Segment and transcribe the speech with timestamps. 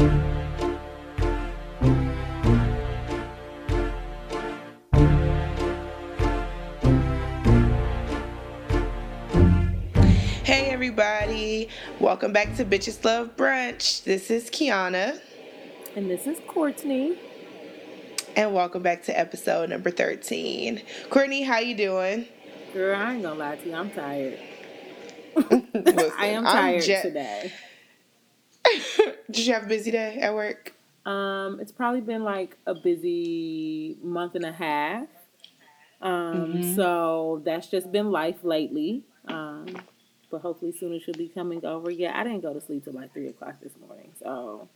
[0.00, 0.06] Hey
[10.70, 11.68] everybody,
[11.98, 14.02] welcome back to Bitches Love Brunch.
[14.04, 15.20] This is Kiana.
[15.94, 17.18] And this is Courtney.
[18.36, 20.80] And welcome back to episode number 13.
[21.10, 22.26] Courtney, how you doing?
[22.72, 24.38] Girl, I ain't gonna lie to you, I'm tired.
[25.74, 27.52] Listen, I am tired jet- today.
[29.30, 30.74] Did you have a busy day at work?
[31.06, 35.06] Um, it's probably been like a busy month and a half.
[36.02, 36.74] Um, mm-hmm.
[36.74, 39.02] so that's just been life lately.
[39.28, 39.66] Um,
[40.30, 41.90] but hopefully soon it should be coming over.
[41.90, 44.12] Yeah, I didn't go to sleep till like three o'clock this morning.
[44.18, 44.68] So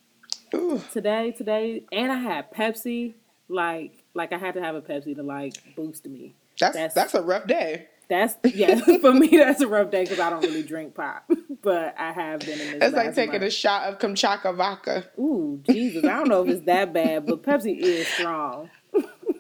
[0.54, 0.82] Ooh.
[0.92, 3.15] today, today, and I had Pepsi.
[3.48, 6.34] Like, like I had to have a Pepsi to like boost me.
[6.59, 7.88] That's that's, that's a rough day.
[8.08, 8.78] That's yeah.
[9.00, 11.30] for me, that's a rough day because I don't really drink pop,
[11.62, 12.88] but I have been in this.
[12.88, 13.45] It's like taking month.
[13.45, 15.04] a shot of Kamchatka vodka.
[15.18, 16.04] Ooh, Jesus!
[16.04, 18.70] I don't know if it's that bad, but Pepsi is strong.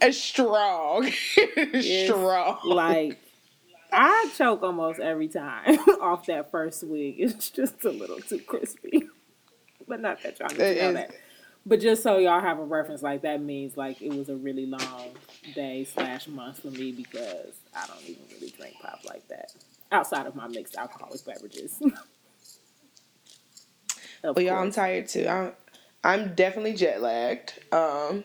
[0.00, 1.10] It's strong.
[1.36, 2.58] it's strong.
[2.64, 3.20] Like
[3.92, 7.16] I choke almost every time off that first wig.
[7.18, 9.08] It's just a little too crispy.
[9.86, 11.10] but not that y'all need to know that.
[11.66, 14.66] But just so y'all have a reference, like that means like it was a really
[14.66, 15.14] long
[15.54, 19.52] day slash month for me because I don't even really drink pop like that
[19.92, 21.80] outside of my mixed alcoholic beverages.
[24.22, 25.26] well, y'all, I'm tired too.
[25.28, 25.52] I'm
[26.02, 27.54] I'm definitely jet lagged.
[27.72, 28.24] Um,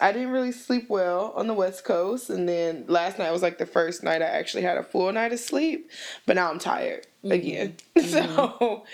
[0.00, 3.58] I didn't really sleep well on the West Coast, and then last night was like
[3.58, 5.90] the first night I actually had a full night of sleep.
[6.26, 7.32] But now I'm tired mm-hmm.
[7.32, 8.08] again, mm-hmm.
[8.08, 8.84] so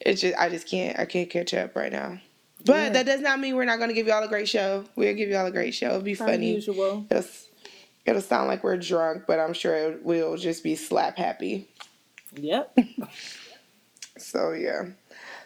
[0.00, 2.20] it's just I just can't I can't catch up right now.
[2.64, 2.88] But yeah.
[2.90, 4.84] that does not mean we're not going to give y'all a great show.
[4.96, 5.88] We'll give y'all a great show.
[5.88, 6.54] It'll be funny.
[6.54, 7.06] Usual.
[7.10, 7.24] It'll,
[8.04, 11.68] it'll sound like we're drunk, but I'm sure it will just be slap happy.
[12.34, 12.78] Yep.
[14.18, 14.86] so yeah.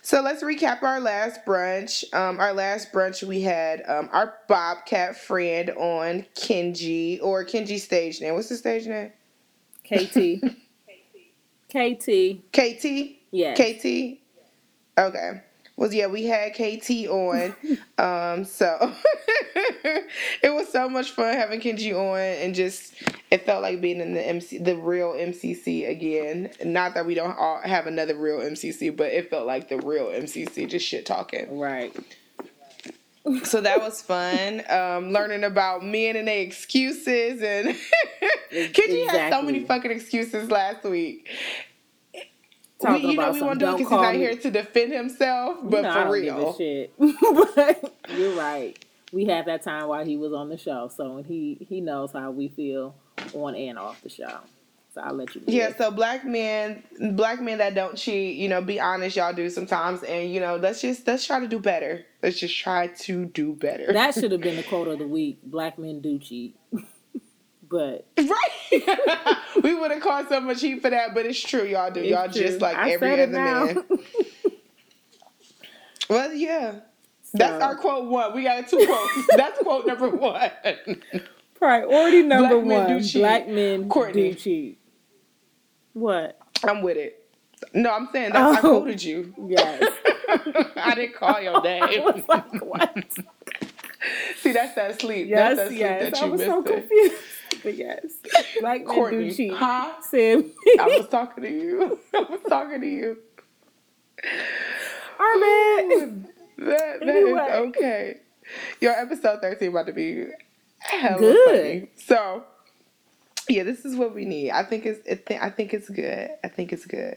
[0.03, 2.05] So let's recap our last brunch.
[2.15, 8.21] Um, our last brunch, we had um, our Bobcat friend on Kenji or Kenji stage
[8.21, 8.35] name.
[8.35, 9.13] What's the stage name?
[9.85, 10.43] KT.
[11.69, 12.41] KT.
[12.53, 13.17] KT.
[13.31, 13.55] Yeah.
[13.55, 14.19] KT.
[14.99, 15.43] Okay
[15.81, 17.57] was yeah we had KT on,
[17.99, 18.93] um, so
[20.43, 22.95] it was so much fun having Kenji on and just
[23.31, 26.51] it felt like being in the MC the real MCC again.
[26.65, 30.07] Not that we don't all have another real MCC, but it felt like the real
[30.07, 31.59] MCC just shit talking.
[31.59, 31.97] Right.
[33.45, 34.63] so that was fun.
[34.69, 37.69] Um, learning about men and their excuses and
[38.53, 39.07] Kenji exactly.
[39.07, 41.27] had so many fucking excuses last week
[42.83, 44.21] we, you know, we want to do it because he's not me.
[44.21, 46.57] here to defend himself, but for real.
[46.57, 46.93] shit.
[46.99, 48.85] but you're right.
[49.13, 52.31] We had that time while he was on the show, so he he knows how
[52.31, 52.95] we feel
[53.35, 54.41] on and off the show.
[54.95, 55.43] So I'll let you.
[55.47, 55.69] Yeah.
[55.69, 55.79] It.
[55.79, 56.83] So black men,
[57.13, 60.57] black men that don't cheat, you know, be honest, y'all do sometimes, and you know,
[60.57, 62.05] let's just let's try to do better.
[62.23, 63.93] Let's just try to do better.
[63.93, 65.39] That should have been the quote of the week.
[65.43, 66.57] Black men do cheat.
[67.71, 72.01] but right, we would have so much heat for that, but it's true, y'all do.
[72.01, 72.43] It's y'all true.
[72.43, 73.85] just like I every other man.
[76.11, 76.73] well, yeah,
[77.23, 77.39] so.
[77.39, 78.35] that's our quote one.
[78.35, 79.27] We got two quotes.
[79.37, 80.51] that's quote number one.
[81.55, 84.33] Priority number Black one: Black men Courtney.
[84.33, 84.79] do cheat.
[85.93, 86.41] What?
[86.65, 87.29] I'm with it.
[87.73, 89.33] No, I'm saying that's oh, I quoted you.
[89.47, 89.93] Yes.
[90.77, 91.85] I didn't call your name.
[91.85, 92.97] I was like, what?
[94.37, 95.29] See, that's that sleep.
[95.29, 96.11] Yes, that's that sleep yes.
[96.11, 97.15] that you I was so confused.
[97.63, 98.05] But yes,
[98.63, 99.53] men Courtney, cheat.
[99.53, 100.01] Huh?
[100.01, 100.51] Sam.
[100.79, 101.99] I was talking to you.
[102.15, 103.19] I was talking to you.
[105.19, 106.09] Right.
[106.59, 107.41] That, that anyway.
[107.41, 108.17] is okay.
[108.81, 110.27] Your episode 13 about to be
[110.79, 111.47] hella good.
[111.47, 111.91] funny.
[111.97, 112.45] So,
[113.49, 114.53] yeah, this is what we need.
[114.53, 115.07] I think it's.
[115.07, 116.31] It th- I think it's good.
[116.43, 117.17] I think it's good.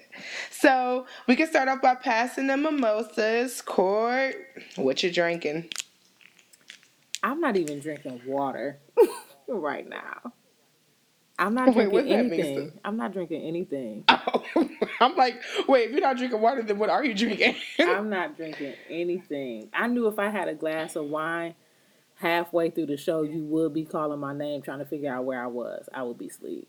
[0.51, 3.61] So we can start off by passing the mimosas.
[3.61, 4.35] Court,
[4.75, 5.69] what you drinking?
[7.23, 8.79] I'm not even drinking water
[9.47, 10.33] right now.
[11.39, 12.79] I'm not wait, drinking anything.
[12.85, 14.03] I'm not drinking anything.
[14.07, 14.43] Oh,
[14.99, 17.55] I'm like, wait, if you're not drinking water, then what are you drinking?
[17.79, 19.69] I'm not drinking anything.
[19.73, 21.55] I knew if I had a glass of wine
[22.15, 25.41] halfway through the show, you would be calling my name trying to figure out where
[25.43, 25.89] I was.
[25.93, 26.67] I would be asleep.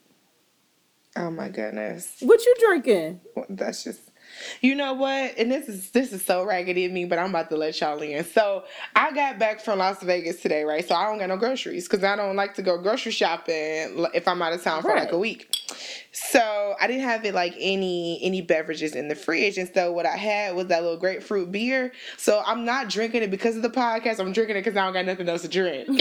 [1.17, 2.17] Oh my goodness.
[2.21, 3.21] What you drinking?
[3.51, 4.11] That's just
[4.61, 5.39] you know what?
[5.39, 8.01] And this is this is so raggedy of me, but I'm about to let y'all
[8.01, 8.25] in.
[8.25, 8.65] So
[8.95, 10.87] I got back from Las Vegas today, right?
[10.87, 14.27] So I don't got no groceries because I don't like to go grocery shopping if
[14.27, 15.05] I'm out of town for right.
[15.05, 15.51] like a week.
[16.13, 20.07] So I didn't have it like any any beverages in the fridge, and so what
[20.07, 21.93] I had was that little grapefruit beer.
[22.17, 24.21] So I'm not drinking it because of the podcast.
[24.21, 25.89] I'm drinking it because I don't got nothing else to drink.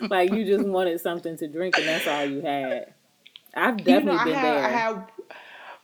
[0.10, 2.94] like you just wanted something to drink, and that's all you had.
[3.54, 4.64] I've definitely you know, been I there.
[4.64, 5.10] I have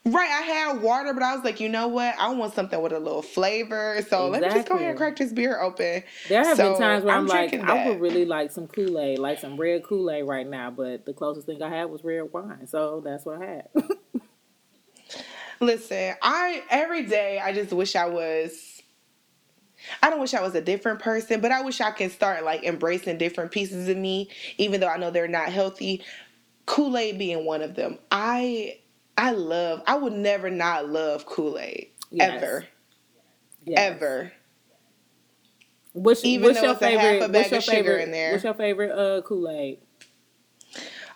[0.06, 2.14] Right, I had water, but I was like, you know what?
[2.16, 3.98] I want something with a little flavor.
[4.08, 6.04] So let me just go ahead and crack this beer open.
[6.28, 8.68] There have So, been times where I'm, I'm like, drinking I would really like some
[8.68, 10.70] Kool Aid, like some red Kool Aid right now.
[10.70, 13.68] But the closest thing I had was red wine, so that's what I had.
[15.60, 18.82] Listen, I every day I just wish I was
[20.02, 22.62] I don't wish I was a different person, but I wish I can start like
[22.62, 26.04] embracing different pieces of me, even though I know they're not healthy.
[26.66, 27.98] Kool-Aid being one of them.
[28.10, 28.78] I
[29.16, 31.88] I love I would never not love Kool-Aid.
[32.10, 32.42] Yes.
[32.42, 32.66] Ever.
[33.64, 33.78] Yes.
[33.78, 34.32] Ever.
[35.92, 37.16] What's, Even what's though your it's a half favorite?
[37.24, 38.02] a what's bag your of sugar favorite?
[38.04, 38.32] in there.
[38.32, 39.78] What's your favorite uh, Kool Aid?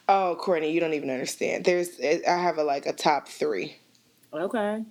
[0.08, 1.64] Oh, Courtney, you don't even understand.
[1.64, 3.76] There's I have a like a top 3.
[4.34, 4.84] Okay.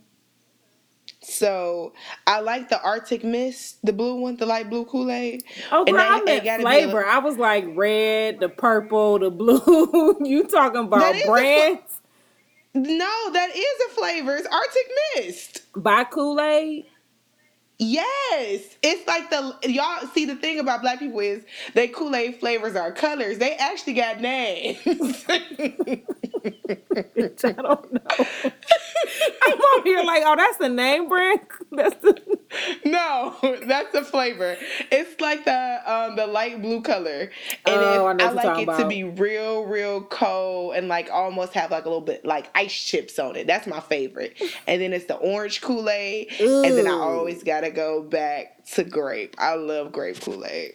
[1.22, 1.94] So,
[2.28, 5.44] I like the Arctic Mist, the blue one, the light blue Kool-Aid.
[5.72, 7.06] Oh, And girl, I it meant gotta be a flavor.
[7.06, 10.18] I was like red, the purple, the blue.
[10.24, 11.99] you talking about brands?
[12.76, 14.38] No, that is a flavor.
[14.38, 14.88] It's Arctic
[15.18, 15.64] Mist.
[15.76, 16.88] By Kool Aid?
[17.80, 21.44] Yes, it's like the y'all see the thing about black people is
[21.76, 23.38] they Kool Aid flavors are colors.
[23.40, 24.80] They actually got names.
[25.30, 26.04] I
[27.54, 28.02] don't know.
[29.44, 31.40] I'm over here like, oh, that's the name brand.
[31.72, 32.29] That's the.
[32.86, 33.36] no,
[33.66, 34.58] that's the flavor.
[34.92, 37.30] It's like the um the light blue color,
[37.66, 41.72] and Oh, I I, like it to be real, real cold and like almost have
[41.72, 43.48] like a little bit like ice chips on it.
[43.48, 44.42] That's my favorite.
[44.68, 48.84] And then it's the orange Kool Aid, and then I always gotta go back to
[48.84, 49.36] grape.
[49.38, 50.74] I love grape Kool Aid.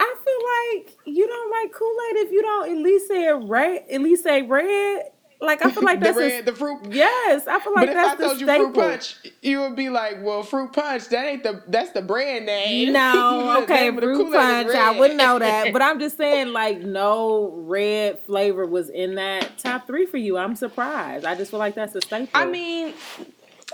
[0.00, 3.84] I feel like you don't like Kool Aid if you don't at least say red.
[3.90, 5.04] At least say red.
[5.44, 6.80] Like I feel like the that's red, a, the fruit.
[6.90, 7.46] yes.
[7.46, 8.72] I feel like but if that's I told the you staple.
[8.72, 12.46] fruit punch, you would be like, "Well, fruit punch, that ain't the that's the brand
[12.46, 14.70] name." No, okay, name the fruit punch.
[14.70, 19.58] I wouldn't know that, but I'm just saying, like, no red flavor was in that
[19.58, 20.36] top three for you.
[20.38, 21.24] I'm surprised.
[21.24, 22.28] I just feel like that's a staple.
[22.34, 22.94] I mean,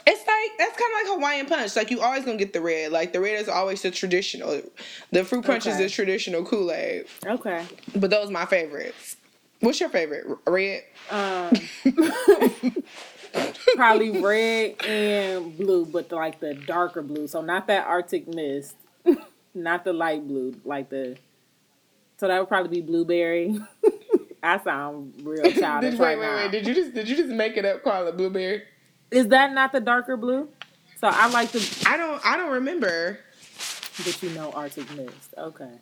[0.06, 1.76] it's like that's kind of like Hawaiian punch.
[1.76, 2.92] Like you always gonna get the red.
[2.92, 4.62] Like the red is always the traditional.
[5.10, 7.06] The fruit punch is the traditional Kool Aid.
[7.26, 7.64] okay.
[7.96, 9.09] But those my favorites.
[9.60, 10.26] What's your favorite?
[10.46, 10.82] Red.
[11.10, 11.52] Um,
[13.76, 17.28] probably red and blue, but like the darker blue.
[17.28, 18.76] So not that Arctic mist,
[19.54, 21.16] not the light blue, like the.
[22.18, 23.58] So that would probably be blueberry.
[24.42, 26.36] I sound real Did, childish wait, right wait, now.
[26.36, 26.50] wait.
[26.52, 27.82] Did you just did you just make it up?
[27.82, 28.62] Call it blueberry?
[29.10, 30.48] Is that not the darker blue?
[30.98, 32.24] So I like the, I don't.
[32.24, 33.18] I don't remember.
[33.98, 35.34] but you know Arctic mist.
[35.36, 35.78] Okay.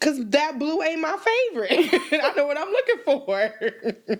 [0.00, 1.70] Cause that blue ain't my favorite.
[2.24, 4.18] I know what I'm looking for.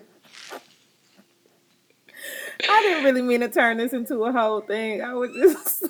[2.69, 5.01] I didn't really mean to turn this into a whole thing.
[5.01, 5.85] I was just.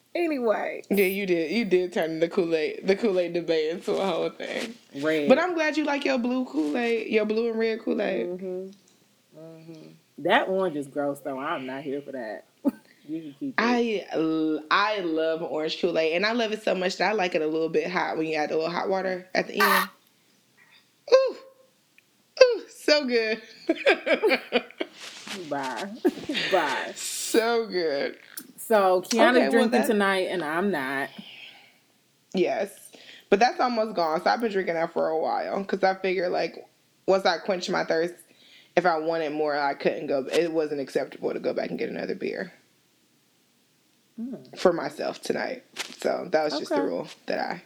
[0.14, 1.52] anyway, yeah, you did.
[1.52, 4.74] You did turn the Kool Aid the Kool Aid debate into a whole thing.
[4.96, 5.28] red.
[5.28, 8.26] But I'm glad you like your blue Kool Aid, your blue and red Kool Aid.
[8.26, 8.66] hmm
[9.36, 9.72] hmm
[10.18, 11.38] That orange is gross, though.
[11.38, 12.44] I'm not here for that.
[13.12, 13.54] You can keep it.
[13.58, 17.12] I l- I love orange Kool Aid, and I love it so much that I
[17.12, 19.54] like it a little bit hot when you add a little hot water at the
[19.54, 19.62] end.
[19.62, 19.92] Ah.
[21.12, 21.36] Ooh,
[22.44, 23.40] ooh, so good,
[25.48, 25.90] Bye.
[26.52, 26.92] Bye.
[26.94, 28.16] so good.
[28.56, 31.08] So Kiana's Okay, drinking that- tonight, and I'm not.
[32.34, 32.70] Yes,
[33.30, 34.22] but that's almost gone.
[34.22, 36.64] So I've been drinking that for a while because I figured like
[37.06, 38.14] once I quenched my thirst,
[38.76, 40.24] if I wanted more, I couldn't go.
[40.32, 42.52] It wasn't acceptable to go back and get another beer
[44.22, 44.58] Mm.
[44.58, 45.64] for myself tonight.
[45.98, 47.62] So that was just the rule that I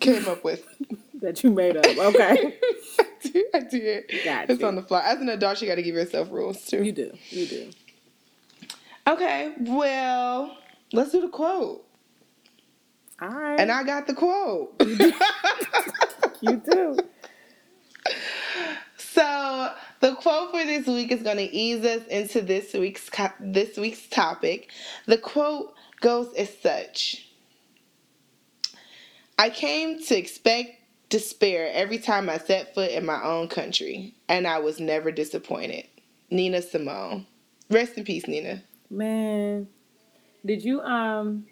[0.00, 0.64] came up with.
[1.22, 1.86] That you made up.
[1.86, 2.56] Okay.
[3.54, 4.10] I did.
[4.24, 4.66] Got It's you.
[4.66, 5.02] on the fly.
[5.04, 6.82] As an adult, you got to give yourself rules too.
[6.82, 7.12] you do.
[7.30, 7.70] You do.
[9.06, 10.58] Okay, well,
[10.92, 11.84] let's do the quote.
[13.20, 13.60] All right.
[13.60, 14.74] And I got the quote.
[16.40, 16.98] you do.
[18.96, 23.08] so the quote for this week is going to ease us into this week's
[23.40, 24.70] this week's topic.
[25.06, 27.28] The quote goes as such:
[29.38, 30.72] "I came to expect
[31.08, 35.86] despair every time I set foot in my own country, and I was never disappointed."
[36.30, 37.26] Nina Simone.
[37.70, 38.62] Rest in peace, Nina.
[38.90, 39.68] Man,
[40.44, 41.46] did you um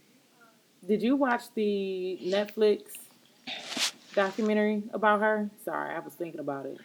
[0.87, 2.83] did you watch the Netflix
[4.15, 5.51] documentary about her?
[5.65, 6.79] Sorry, I was thinking about it.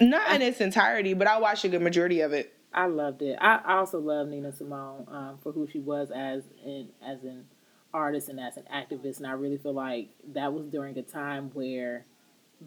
[0.00, 2.52] Not in its entirety, but I watched a good majority of it.
[2.72, 3.38] I loved it.
[3.40, 7.46] I I also love Nina Simone um, for who she was as in as an
[7.94, 11.50] artist and as an activist, and I really feel like that was during a time
[11.54, 12.04] where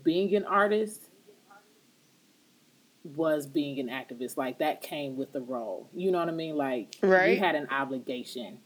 [0.03, 1.03] being an artist
[3.03, 4.35] was being an activist.
[4.37, 5.87] Like that came with the role.
[5.93, 6.55] You know what I mean?
[6.55, 7.33] Like Right.
[7.33, 8.59] you had an obligation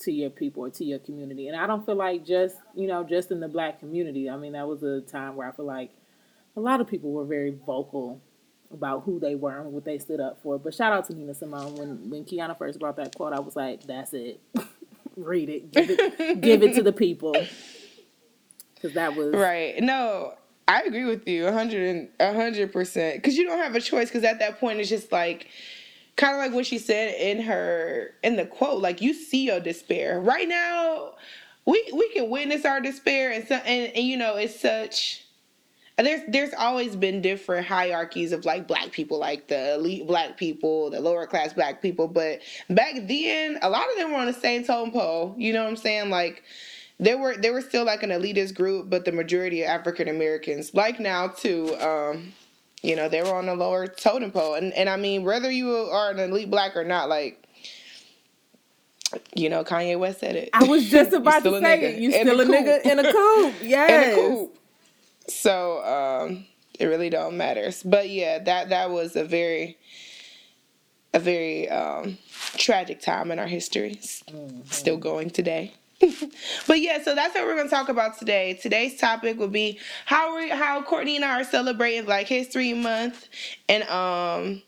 [0.00, 3.04] to your people or to your community, and I don't feel like just you know
[3.04, 4.28] just in the black community.
[4.28, 5.90] I mean, that was a time where I feel like
[6.60, 8.20] a lot of people were very vocal
[8.70, 10.58] about who they were and what they stood up for.
[10.58, 13.56] But shout out to Nina Simone when when Kiana first brought that quote, I was
[13.56, 14.40] like, "That's it,
[15.16, 17.34] read it, give it, give it to the people,"
[18.74, 19.82] because that was right.
[19.82, 20.34] No,
[20.68, 23.16] I agree with you a hundred a hundred percent.
[23.16, 24.08] Because you don't have a choice.
[24.08, 25.48] Because at that point, it's just like
[26.16, 28.82] kind of like what she said in her in the quote.
[28.82, 31.14] Like you see your despair right now.
[31.64, 35.24] We we can witness our despair, and so and, and you know it's such
[36.02, 40.90] there's there's always been different hierarchies of like black people, like the elite black people,
[40.90, 42.08] the lower class black people.
[42.08, 45.34] But back then, a lot of them were on the same totem pole.
[45.36, 46.10] You know what I'm saying?
[46.10, 46.44] Like
[46.98, 50.74] there were there were still like an elitist group, but the majority of African Americans,
[50.74, 52.32] like now too, um,
[52.82, 54.54] you know, they were on the lower totem pole.
[54.54, 57.44] And and I mean, whether you are an elite black or not, like
[59.34, 60.50] you know, Kanye West said it.
[60.52, 62.00] I was just about to say it.
[62.00, 63.54] You still a nigga in a coupe.
[63.62, 64.16] Yes.
[64.18, 64.59] In a coupe.
[65.32, 66.46] So um,
[66.78, 67.82] it really don't matters.
[67.82, 69.78] But yeah, that that was a very
[71.12, 72.18] a very um,
[72.56, 73.98] tragic time in our history.
[74.00, 74.62] Mm-hmm.
[74.66, 75.74] Still going today.
[76.66, 78.54] but yeah, so that's what we're gonna talk about today.
[78.54, 83.28] Today's topic will be how we how Courtney and I are celebrating Black History Month,
[83.68, 84.62] and um,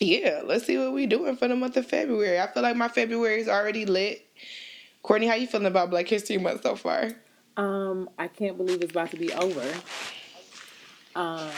[0.00, 2.38] yeah, let's see what we doing for the month of February.
[2.38, 4.26] I feel like my February is already lit.
[5.02, 7.10] Courtney, how you feeling about Black History Month so far?
[7.56, 9.64] Um, I can't believe it's about to be over.
[11.14, 11.50] Um,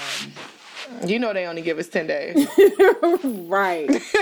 [1.07, 2.47] you know they only give us ten days,
[3.25, 3.91] right?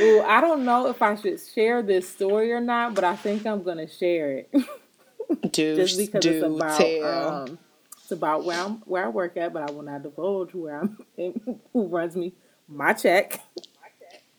[0.00, 3.46] Well, I don't know if I should share this story or not, but I think
[3.46, 4.50] I'm gonna share it.
[5.50, 7.28] do, Just because do it's about tell.
[7.30, 7.58] Um,
[8.02, 10.98] it's about where I'm where I work at, but I will not divulge where I'm
[11.72, 12.32] who runs me
[12.68, 13.40] my check.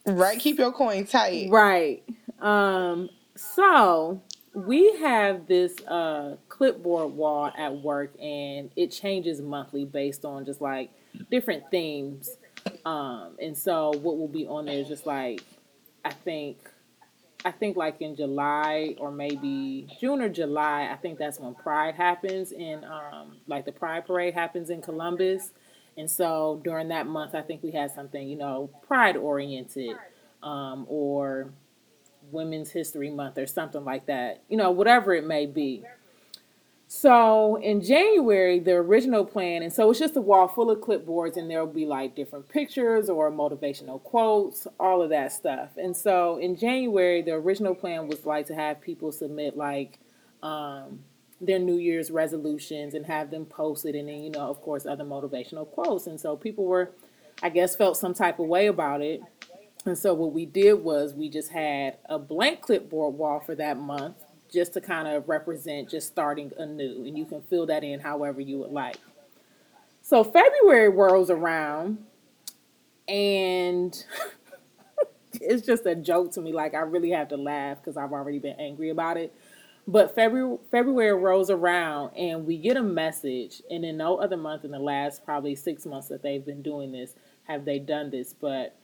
[0.05, 1.49] Right, keep your coin tight.
[1.49, 2.03] Right.
[2.39, 3.09] Um.
[3.35, 4.21] So
[4.53, 10.61] we have this uh, clipboard wall at work, and it changes monthly based on just
[10.61, 10.91] like
[11.29, 12.37] different themes.
[12.85, 15.41] Um, and so what will be on there is just like
[16.03, 16.57] I think
[17.45, 21.95] I think like in July or maybe June or July, I think that's when Pride
[21.95, 25.51] happens in um, like the Pride parade happens in Columbus.
[25.97, 29.95] And so during that month, I think we had something, you know, pride oriented
[30.43, 31.51] um, or
[32.31, 35.83] Women's History Month or something like that, you know, whatever it may be.
[36.91, 41.37] So in January, the original plan, and so it's just a wall full of clipboards,
[41.37, 45.69] and there'll be like different pictures or motivational quotes, all of that stuff.
[45.77, 49.99] And so in January, the original plan was like to have people submit like
[50.41, 51.01] um,
[51.39, 55.03] their New Year's resolutions and have them posted, and then, you know, of course, other
[55.03, 56.07] motivational quotes.
[56.07, 56.89] And so people were,
[57.43, 59.21] I guess, felt some type of way about it.
[59.85, 63.77] And so what we did was we just had a blank clipboard wall for that
[63.77, 64.17] month
[64.51, 67.05] just to kind of represent just starting anew.
[67.05, 68.97] And you can fill that in however you would like.
[70.01, 71.99] So February rolls around
[73.07, 74.05] and
[75.33, 76.53] it's just a joke to me.
[76.53, 79.33] Like I really have to laugh because I've already been angry about it.
[79.87, 84.63] But February February rolls around and we get a message, and in no other month
[84.63, 88.33] in the last probably six months that they've been doing this have they done this.
[88.33, 88.75] But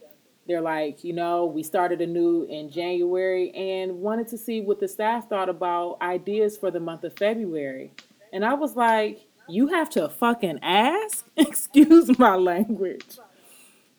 [0.48, 4.88] they're like, you know, we started anew in January and wanted to see what the
[4.88, 7.92] staff thought about ideas for the month of February.
[8.32, 11.26] And I was like, you have to fucking ask?
[11.38, 13.18] Excuse my language.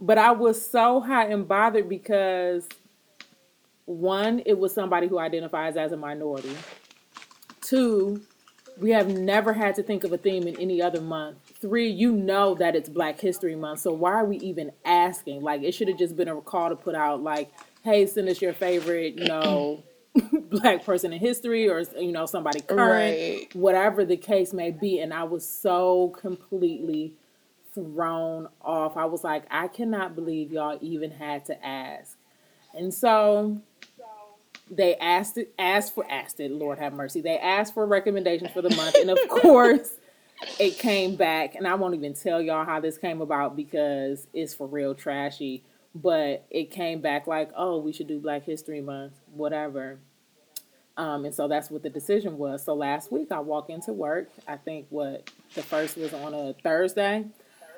[0.00, 2.68] But I was so hot and bothered because
[3.86, 6.54] one, it was somebody who identifies as a minority.
[7.60, 8.22] Two,
[8.78, 12.12] we have never had to think of a theme in any other month three, you
[12.12, 13.80] know that it's Black History Month.
[13.80, 15.42] So why are we even asking?
[15.42, 17.50] Like, it should have just been a call to put out, like,
[17.82, 19.82] hey, send us your favorite, you know,
[20.50, 23.48] black person in history or, you know, somebody current, right.
[23.54, 24.98] whatever the case may be.
[24.98, 27.14] And I was so completely
[27.74, 28.96] thrown off.
[28.96, 32.16] I was like, I cannot believe y'all even had to ask.
[32.74, 33.60] And so
[34.70, 37.20] they asked it, asked for asked it, Lord have mercy.
[37.20, 38.96] They asked for recommendations for the month.
[38.96, 39.92] And of course,
[40.58, 44.54] it came back, and I won't even tell y'all how this came about because it's
[44.54, 45.62] for real trashy.
[45.94, 49.98] But it came back like, oh, we should do Black History Month, whatever.
[50.98, 52.64] Um, and so that's what the decision was.
[52.64, 54.28] So last week I walk into work.
[54.46, 57.24] I think what the first was on a Thursday.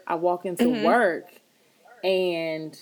[0.07, 0.85] I walk into mm-hmm.
[0.85, 1.27] work
[2.03, 2.77] and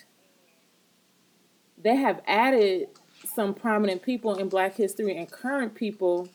[1.79, 2.89] they have added
[3.35, 6.29] some prominent people in Black history and current people,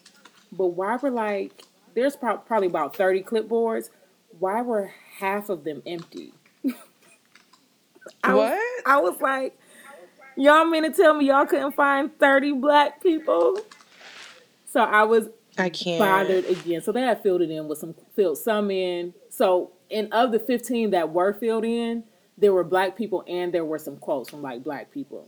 [0.51, 3.89] but why were like there's pro- probably about 30 clipboards.
[4.39, 6.33] Why were half of them empty?
[8.23, 8.51] I what?
[8.51, 9.59] Was, I was like,
[10.35, 13.57] y'all mean to tell me y'all couldn't find 30 black people?
[14.65, 16.81] So I was I can't bothered again.
[16.81, 19.13] So they had filled it in with some filled some in.
[19.29, 22.03] So and of the 15 that were filled in,
[22.37, 25.27] there were black people and there were some quotes from like black people.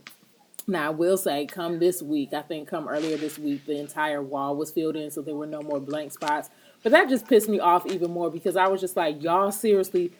[0.66, 4.22] Now I will say, come this week, I think come earlier this week, the entire
[4.22, 6.48] wall was filled in, so there were no more blank spots.
[6.82, 10.12] But that just pissed me off even more because I was just like, y'all seriously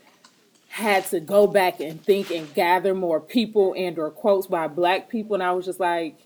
[0.68, 5.08] had to go back and think and gather more people and or quotes by black
[5.08, 6.18] people, and I was just like,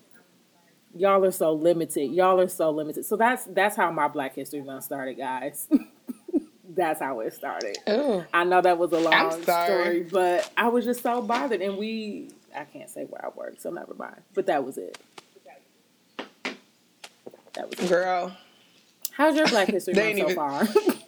[0.95, 2.11] y'all are so limited.
[2.11, 3.05] Y'all are so limited.
[3.05, 5.67] So that's that's how my Black History Month started, guys.
[6.69, 7.77] that's how it started.
[7.89, 8.23] Ooh.
[8.33, 12.31] I know that was a long story, but I was just so bothered, and we
[12.55, 14.21] I can't say where I work, so never mind.
[14.33, 14.97] But that was it.
[17.53, 17.89] That was it.
[17.89, 18.35] Girl.
[19.11, 20.67] How's your Black History Month so ain't far?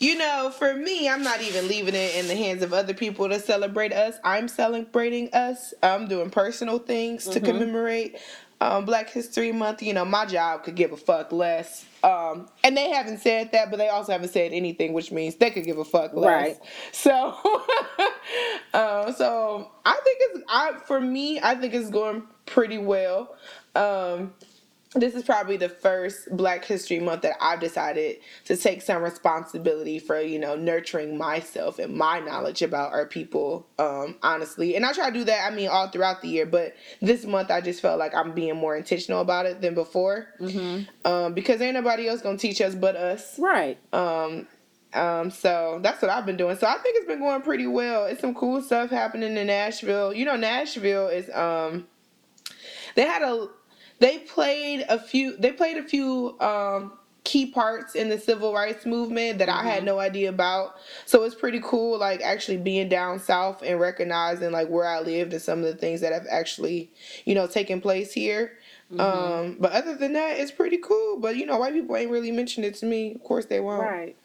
[0.00, 3.28] You know, for me, I'm not even leaving it in the hands of other people
[3.28, 4.14] to celebrate us.
[4.22, 5.74] I'm celebrating us.
[5.82, 8.16] I'm doing personal things to commemorate
[8.60, 9.82] um, Black History Month.
[9.82, 11.84] You know, my job could give a fuck less.
[12.02, 15.50] Um, and they haven't said that, but they also haven't said anything, which means they
[15.50, 16.26] could give a fuck less.
[16.26, 16.58] Right.
[16.92, 17.12] So,
[18.74, 23.36] um, so I think it's I for me, I think it's going pretty well.
[23.74, 24.32] Um,
[24.94, 29.98] this is probably the first Black History Month that I've decided to take some responsibility
[29.98, 34.76] for, you know, nurturing myself and my knowledge about our people, um, honestly.
[34.76, 37.50] And I try to do that, I mean, all throughout the year, but this month
[37.50, 40.28] I just felt like I'm being more intentional about it than before.
[41.04, 43.38] Um, because ain't nobody else gonna teach us but us.
[43.38, 43.78] right.
[43.92, 44.46] Um,
[44.94, 46.56] um, so that's what I've been doing.
[46.56, 48.06] So I think it's been going pretty well.
[48.06, 50.14] It's some cool stuff happening in Nashville.
[50.14, 51.86] You know, Nashville is um
[52.94, 53.48] they had a
[53.98, 56.92] they played a few they played a few um
[57.24, 60.76] key parts in the civil rights movement that I had no idea about.
[61.04, 65.34] So it's pretty cool like actually being down south and recognizing like where I lived
[65.34, 66.90] and some of the things that have actually,
[67.26, 68.52] you know, taken place here.
[68.98, 71.18] Um, but other than that, it's pretty cool.
[71.20, 73.14] But you know, white people ain't really mentioned it to me.
[73.14, 73.82] Of course they won't.
[73.82, 74.16] Right.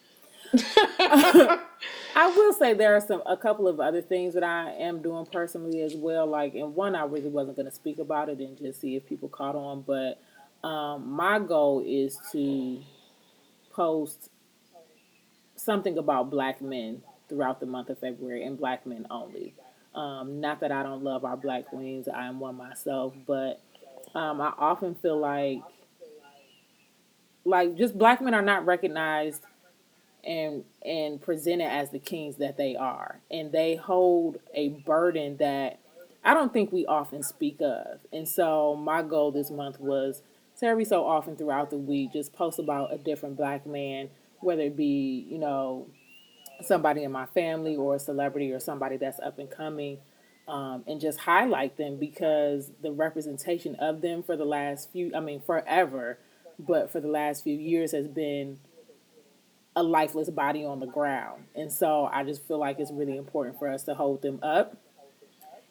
[2.16, 5.26] I will say there are some a couple of other things that I am doing
[5.26, 6.28] personally as well.
[6.28, 9.06] Like, and one I really wasn't going to speak about it and just see if
[9.08, 9.82] people caught on.
[9.82, 10.22] But
[10.68, 12.82] um, my goal is to
[13.72, 14.30] post
[15.56, 19.56] something about black men throughout the month of February and black men only.
[19.96, 23.62] Um, not that I don't love our black queens, I am one myself, but
[24.16, 25.62] um, I often feel like
[27.46, 29.44] like just black men are not recognized
[30.24, 33.22] and and presented as the kings that they are.
[33.30, 35.80] And they hold a burden that
[36.24, 38.00] i don't think we often speak of.
[38.12, 40.22] And so my goal this month was
[40.60, 44.10] to every so often throughout the week just post about a different black man
[44.40, 45.88] whether it be you know
[46.62, 49.98] somebody in my family or a celebrity or somebody that's up and coming
[50.48, 55.20] um, and just highlight them because the representation of them for the last few i
[55.20, 56.20] mean forever
[56.60, 58.60] but for the last few years has been
[59.76, 61.44] a lifeless body on the ground.
[61.56, 64.78] And so I just feel like it's really important for us to hold them up,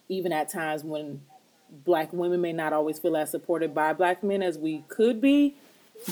[0.08, 1.22] even at times when
[1.84, 5.54] black women may not always feel as supported by black men as we could be.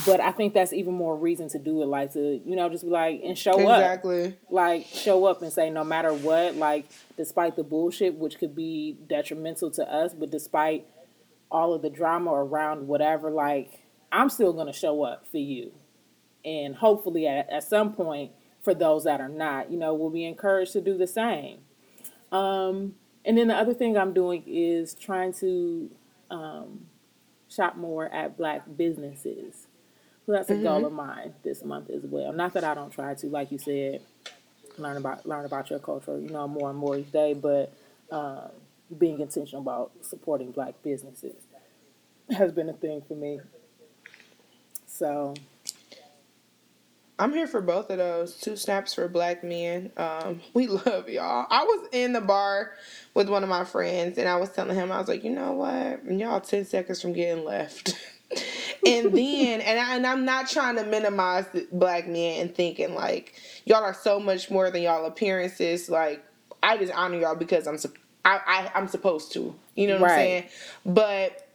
[0.07, 2.85] But I think that's even more reason to do it, like to, you know, just
[2.85, 3.81] be like, and show up.
[3.81, 4.37] Exactly.
[4.49, 8.97] Like, show up and say, no matter what, like, despite the bullshit, which could be
[9.09, 10.87] detrimental to us, but despite
[11.51, 13.81] all of the drama around whatever, like,
[14.13, 15.73] I'm still going to show up for you
[16.45, 20.25] and hopefully at, at some point for those that are not you know will be
[20.25, 21.59] encouraged to do the same.
[22.33, 25.91] Um, and then the other thing i'm doing is trying to
[26.31, 26.87] um,
[27.49, 29.67] shop more at black businesses.
[30.27, 32.33] So that's a goal of mine this month as well.
[32.33, 34.03] Not that i don't try to like you said
[34.79, 37.71] learn about learn about your culture you know more and more each day but
[38.11, 38.49] um,
[38.99, 41.35] being intentional about supporting black businesses
[42.37, 43.41] has been a thing for me.
[44.87, 45.35] So
[47.21, 48.35] I'm here for both of those.
[48.35, 49.93] Two snaps for black men.
[49.99, 51.47] Um, we love y'all.
[51.51, 52.73] I was in the bar
[53.13, 55.53] with one of my friends and I was telling him, I was like, you know
[55.53, 56.05] what?
[56.11, 57.95] Y'all 10 seconds from getting left.
[58.87, 63.35] and then, and, I, and I'm not trying to minimize black men and thinking like,
[63.67, 65.91] y'all are so much more than y'all appearances.
[65.91, 66.25] Like,
[66.63, 67.77] I just honor y'all because I'm,
[68.25, 69.55] I, I, I'm supposed to.
[69.75, 70.45] You know what I'm saying?
[70.87, 71.50] But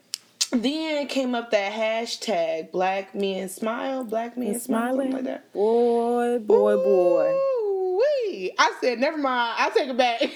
[0.63, 5.53] then came up that hashtag black men smile, black men smile, something smiling like that.
[5.53, 8.51] boy boy boy Ooh-wee.
[8.57, 9.55] I said, never mind.
[9.57, 10.21] I'll take it back.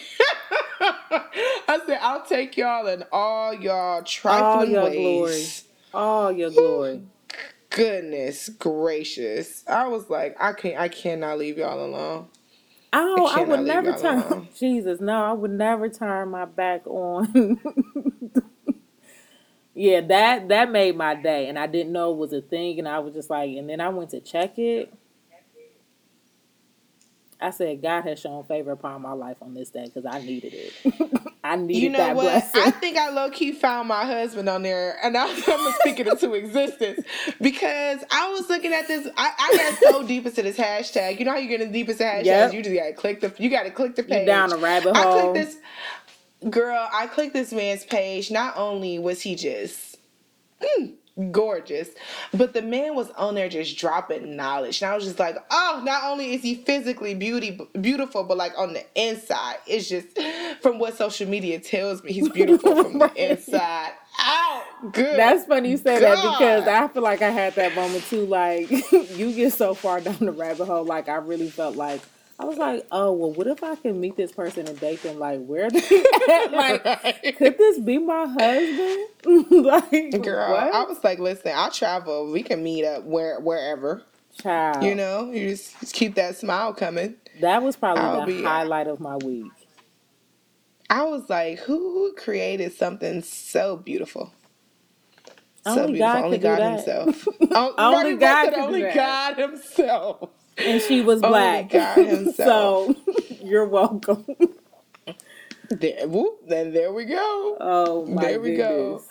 [0.81, 5.63] I said, I'll take y'all and all y'all trifling all your ways.
[5.93, 7.01] all your glory
[7.69, 9.63] Goodness gracious.
[9.67, 12.27] I was like, I can't I cannot leave y'all alone.
[12.91, 14.47] Oh, I, cannot would never turn.
[14.59, 17.59] Jesus, no, I would never turn my back on.
[19.73, 22.87] yeah, that that made my day, and I didn't know it was a thing, and
[22.87, 24.93] I was just like, and then I went to check it,
[27.41, 30.53] I said God has shown favor upon my life on this day because I needed
[30.53, 30.73] it.
[31.43, 32.23] I needed You know that what?
[32.23, 32.61] blessing.
[32.65, 36.33] I think I low key found my husband on there, and I'm, I'm speaking into
[36.33, 36.99] existence
[37.39, 39.07] because I was looking at this.
[39.15, 41.17] I, I got so deep into this hashtag.
[41.17, 42.25] You know how you get in deep into hashtags?
[42.25, 42.53] Yep.
[42.53, 43.33] You just gotta click the.
[43.37, 44.27] You gotta click the page.
[44.27, 45.17] down a rabbit hole.
[45.17, 45.57] I clicked this.
[46.49, 48.31] Girl, I clicked this man's page.
[48.31, 49.97] Not only was he just
[50.61, 50.95] mm,
[51.31, 51.89] gorgeous,
[52.33, 54.81] but the man was on there just dropping knowledge.
[54.81, 58.53] And I was just like, oh, not only is he physically beauty beautiful, but like
[58.57, 60.17] on the inside, it's just
[60.61, 63.17] from what social media tells me, he's beautiful from the Right.
[63.17, 64.65] inside out.
[64.91, 65.19] Good.
[65.19, 66.21] That's funny you say that God.
[66.21, 68.25] because I feel like I had that moment too.
[68.25, 72.01] Like you get so far down the rabbit hole, like I really felt like
[72.39, 75.19] I was like, oh well, what if I can meet this person and date them?
[75.19, 75.81] Like where they
[76.27, 76.51] at?
[76.53, 77.37] Like Right.
[77.37, 79.07] could this be my husband?
[79.51, 80.73] like Girl, what?
[80.73, 82.31] I was like, listen, I'll travel.
[82.31, 84.03] We can meet up where wherever.
[84.41, 87.15] Child, You know, you just, just keep that smile coming.
[87.39, 89.53] that was probably I'll the be- highlight of my week.
[90.89, 94.33] I was like, who created something so beautiful?
[95.63, 96.21] So Only beautiful.
[96.21, 96.63] God only could do God that.
[96.63, 97.27] himself.
[97.53, 98.95] Oh, Only right, God right, could do only that.
[98.95, 100.31] God himself.
[100.65, 101.71] And she was Only black.
[101.71, 102.73] God himself.
[102.85, 102.95] so
[103.41, 104.25] you're welcome.
[105.69, 107.61] There, whoop, then there we go.
[107.61, 109.03] Oh my There we go.
[109.03, 109.07] goodness.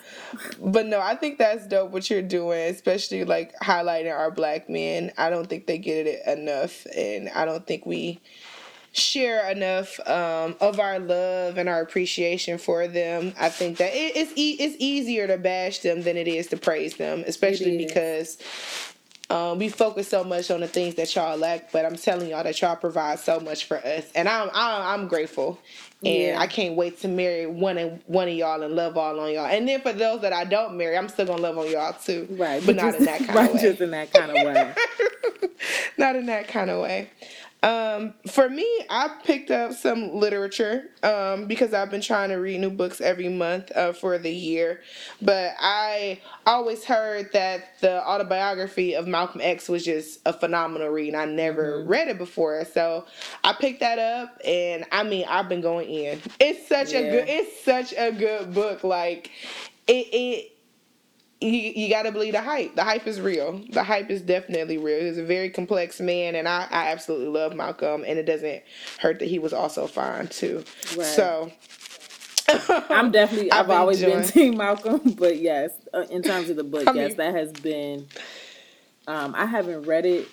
[0.59, 5.11] But no, I think that's dope what you're doing, especially like highlighting our black men.
[5.17, 8.21] I don't think they get it enough, and I don't think we
[8.93, 13.33] share enough um, of our love and our appreciation for them.
[13.39, 16.57] I think that it, it's e- it's easier to bash them than it is to
[16.57, 17.87] praise them, especially It is.
[17.87, 18.37] because.
[19.29, 22.43] Um, we focus so much on the things that y'all lack, but I'm telling y'all
[22.43, 25.59] that y'all provide so much for us, and I'm I'm, I'm grateful,
[26.03, 26.35] and Yeah.
[26.39, 29.45] I can't wait to marry one of one of y'all and love all on y'all.
[29.45, 32.27] And then for those that I don't marry, I'm still gonna love on y'all too,
[32.31, 33.61] Right, But not just- in that kind right, of way.
[33.61, 34.73] just in that kind of way.
[35.97, 37.09] not in that kind of way.
[37.61, 42.61] Um, for me, I picked up some literature um, because I've been trying to read
[42.61, 44.81] new books every month uh, for the year.
[45.21, 51.09] But I always heard that the autobiography of Malcolm X was just a phenomenal read.
[51.09, 53.05] and I never read it before, so
[53.43, 56.21] I picked that up, and I mean, I've been going in.
[56.39, 57.27] It's such a good.
[57.27, 58.83] It's such a good book.
[58.83, 59.31] Like
[59.87, 60.07] it.
[60.13, 60.51] it
[61.41, 62.75] you, you got to believe the hype.
[62.75, 63.61] The hype is real.
[63.69, 65.01] The hype is definitely real.
[65.01, 68.03] He's a very complex man, and I, I absolutely love Malcolm.
[68.05, 68.61] And it doesn't
[68.99, 70.63] hurt that he was also fine too.
[70.97, 71.05] Right.
[71.05, 71.51] So
[72.89, 73.51] I'm definitely.
[73.53, 76.93] I've, been always been Team Malcolm, but yes, uh, in terms of the book, I
[76.93, 78.07] yes, mean- that has been.
[79.07, 80.27] Um, I haven't read it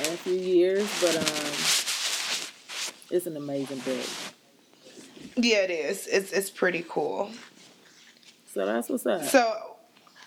[0.00, 1.24] in a few years, but um,
[3.10, 4.06] it's an amazing book.
[5.36, 6.06] yeah, it is.
[6.06, 7.30] It's it's pretty cool.
[8.54, 9.24] So that's what's up.
[9.24, 9.69] So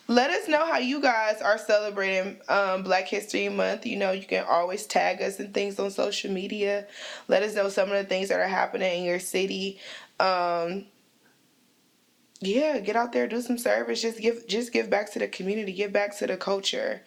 [0.08, 3.86] let us know how you guys are celebrating um, Black History Month.
[3.86, 6.86] You know, you can always tag us and things on social media.
[7.28, 9.80] Let us know some of the things that are happening in your city.
[10.20, 10.86] Um,
[12.42, 14.02] yeah, get out there, do some service.
[14.02, 15.72] Just give, just give back to the community.
[15.72, 17.02] Give back to the culture.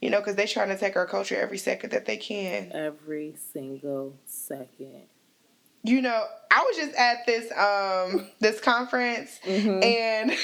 [0.00, 2.70] You know, because they're trying to take our culture every second that they can.
[2.72, 5.02] Every single second.
[5.82, 9.84] you know, I was just at this um this conference Mhm.
[9.84, 10.30] and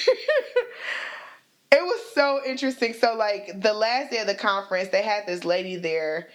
[1.74, 2.94] it was so interesting.
[2.94, 6.28] So like the last day of the conference, they had this lady there.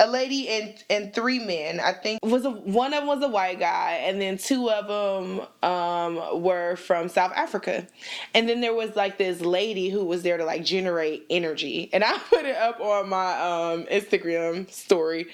[0.00, 1.80] A lady and and three men.
[1.80, 4.86] I think was a, one of them was a white guy, and then two of
[4.86, 7.84] them um, were from South Africa,
[8.32, 12.04] and then there was like this lady who was there to like generate energy, and
[12.04, 15.26] I put it up on my um, Instagram story.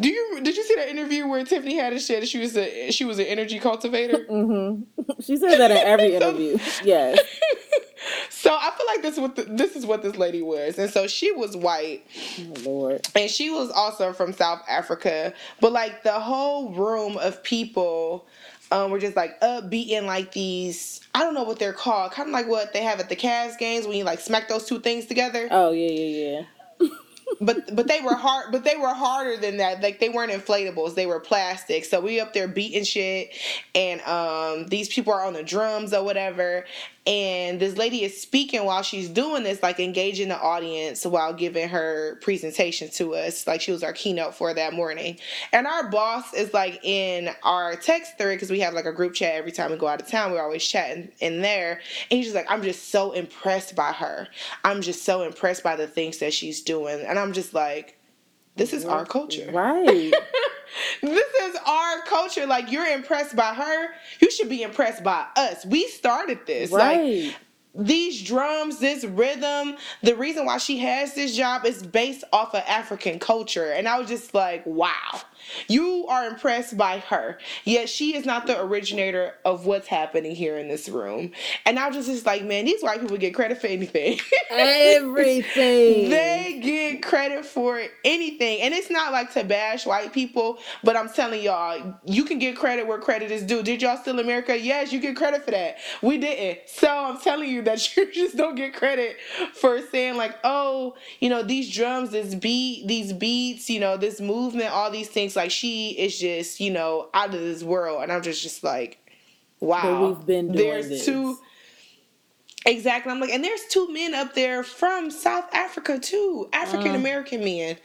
[0.00, 3.04] Do you did you see that interview where Tiffany Haddish said she was a she
[3.04, 4.24] was an energy cultivator?
[4.28, 4.82] hmm
[5.20, 6.58] She said that in every interview.
[6.82, 7.18] Yes.
[8.30, 11.06] so I feel like this what the, this is what this lady was, and so
[11.06, 12.04] she was white,
[12.40, 13.08] Oh, Lord.
[13.14, 18.26] and she was also from South Africa, but like the whole room of people.
[18.72, 22.28] Um, were just like upbeat in like these I don't know what they're called, kind
[22.30, 24.80] of like what they have at the Cavs games when you like smack those two
[24.80, 25.46] things together.
[25.50, 26.42] Oh yeah, yeah, yeah.
[27.40, 29.82] But but they were hard but they were harder than that.
[29.82, 30.94] Like they weren't inflatables.
[30.94, 31.84] They were plastic.
[31.84, 33.30] So we up there beating shit.
[33.74, 36.64] And um these people are on the drums or whatever
[37.06, 41.68] and this lady is speaking while she's doing this like engaging the audience while giving
[41.68, 43.46] her presentation to us.
[43.46, 45.18] Like she was our keynote for that morning.
[45.52, 49.12] And our boss is like in our text thread because we have like a group
[49.12, 50.32] chat every time we go out of town.
[50.32, 51.80] We're always chatting in there.
[52.10, 54.28] And he's just like i'm just so impressed by her.
[54.64, 57.00] I'm just so impressed by the things that she's doing.
[57.02, 57.98] And i'm just like
[58.56, 59.50] this is our culture.
[59.52, 60.12] Right.
[61.00, 62.46] this is our culture.
[62.46, 63.88] Like you're impressed by her.
[64.20, 65.64] You should be impressed by us.
[65.66, 66.70] We started this.
[66.70, 67.34] Like
[67.74, 72.62] these drums, this rhythm, the reason why she has this job is based off of
[72.68, 73.72] African culture.
[73.72, 75.20] And I was just like, wow.
[75.68, 80.58] You are impressed by her, yet she is not the originator of what's happening here
[80.58, 81.32] in this room.
[81.66, 84.18] And I was just, just like, man, these white people get credit for anything.
[84.50, 86.10] Everything.
[86.10, 88.60] they get credit for anything.
[88.62, 92.56] And it's not like to bash white people, but I'm telling y'all, you can get
[92.56, 93.62] credit where credit is due.
[93.62, 94.58] Did y'all steal America?
[94.58, 95.78] Yes, you get credit for that.
[96.02, 96.68] We didn't.
[96.68, 99.16] So I'm telling you that you just don't get credit
[99.54, 104.20] for saying, like, oh, you know, these drums, this beat, these beats, you know, this
[104.20, 108.02] movement, all these things like she is just, you know, out of this world.
[108.02, 108.98] And I'm just just like,
[109.60, 109.82] wow.
[109.82, 111.04] But we've been doing There's this.
[111.04, 111.38] two
[112.66, 113.12] Exactly.
[113.12, 117.44] I'm like, and there's two men up there from South Africa too, African American uh.
[117.44, 117.76] men.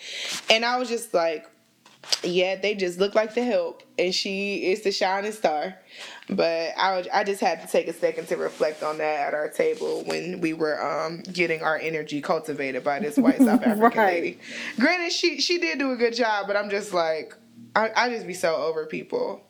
[0.49, 1.49] And I was just like,
[2.23, 5.75] yeah, they just look like the help, and she is the shining star.
[6.29, 9.49] But I, I just had to take a second to reflect on that at our
[9.49, 14.13] table when we were um, getting our energy cultivated by this white South African right.
[14.13, 14.39] lady.
[14.79, 17.35] Granted, she she did do a good job, but I'm just like,
[17.75, 19.43] I, I just be so over people.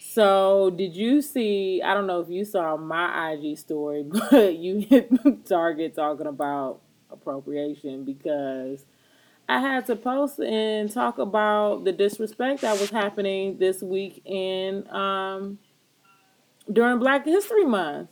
[0.00, 1.80] So, did you see?
[1.82, 5.10] I don't know if you saw my IG story, but you hit
[5.46, 8.84] Target talking about appropriation because
[9.48, 14.86] I had to post and talk about the disrespect that was happening this week in
[14.90, 15.58] um,
[16.70, 18.10] during Black History Month.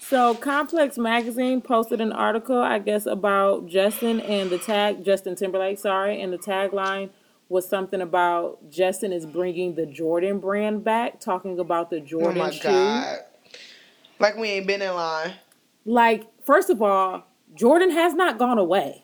[0.00, 5.78] So, Complex Magazine posted an article, I guess, about Justin and the tag Justin Timberlake,
[5.78, 7.10] sorry, and the tagline
[7.50, 12.50] was something about Justin is bringing the Jordan brand back, talking about the Jordan oh
[12.50, 12.62] shoe.
[12.62, 13.18] God.
[14.20, 15.34] Like we ain't been in line.
[15.84, 19.02] Like, first of all, Jordan has not gone away.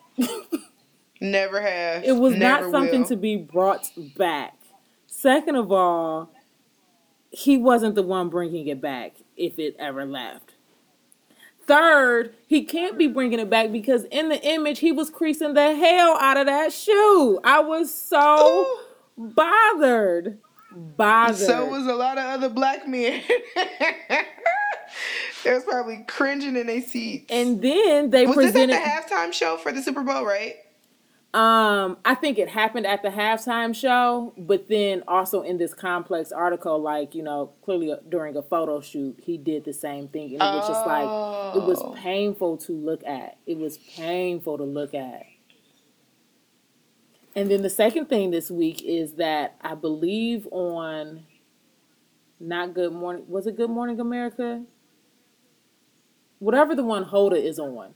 [1.19, 2.05] Never have.
[2.05, 3.07] It was Never not something will.
[3.09, 4.53] to be brought back.
[5.07, 6.31] Second of all,
[7.31, 10.46] he wasn't the one bringing it back if it ever left.
[11.67, 15.75] Third, he can't be bringing it back because in the image he was creasing the
[15.75, 17.39] hell out of that shoe.
[17.43, 18.65] I was so
[19.17, 19.33] Ooh.
[19.35, 20.39] bothered.
[20.71, 21.35] Bothered.
[21.35, 23.21] So was a lot of other black men.
[25.43, 27.25] they was probably cringing in their seats.
[27.29, 30.55] And then they was presented this at the halftime show for the Super Bowl, right?
[31.37, 36.31] Um, I think it happened at the halftime show, but then also in this complex
[36.31, 40.33] article, like you know, clearly uh, during a photo shoot, he did the same thing,
[40.33, 41.03] and it was just like
[41.55, 41.93] it was oh.
[41.95, 43.37] painful to look at.
[43.45, 45.27] It was painful to look at.
[47.35, 51.27] And then the second thing this week is that I believe on
[52.39, 54.63] not Good Morning was it Good Morning America?
[56.39, 57.93] Whatever the one Hoda is on,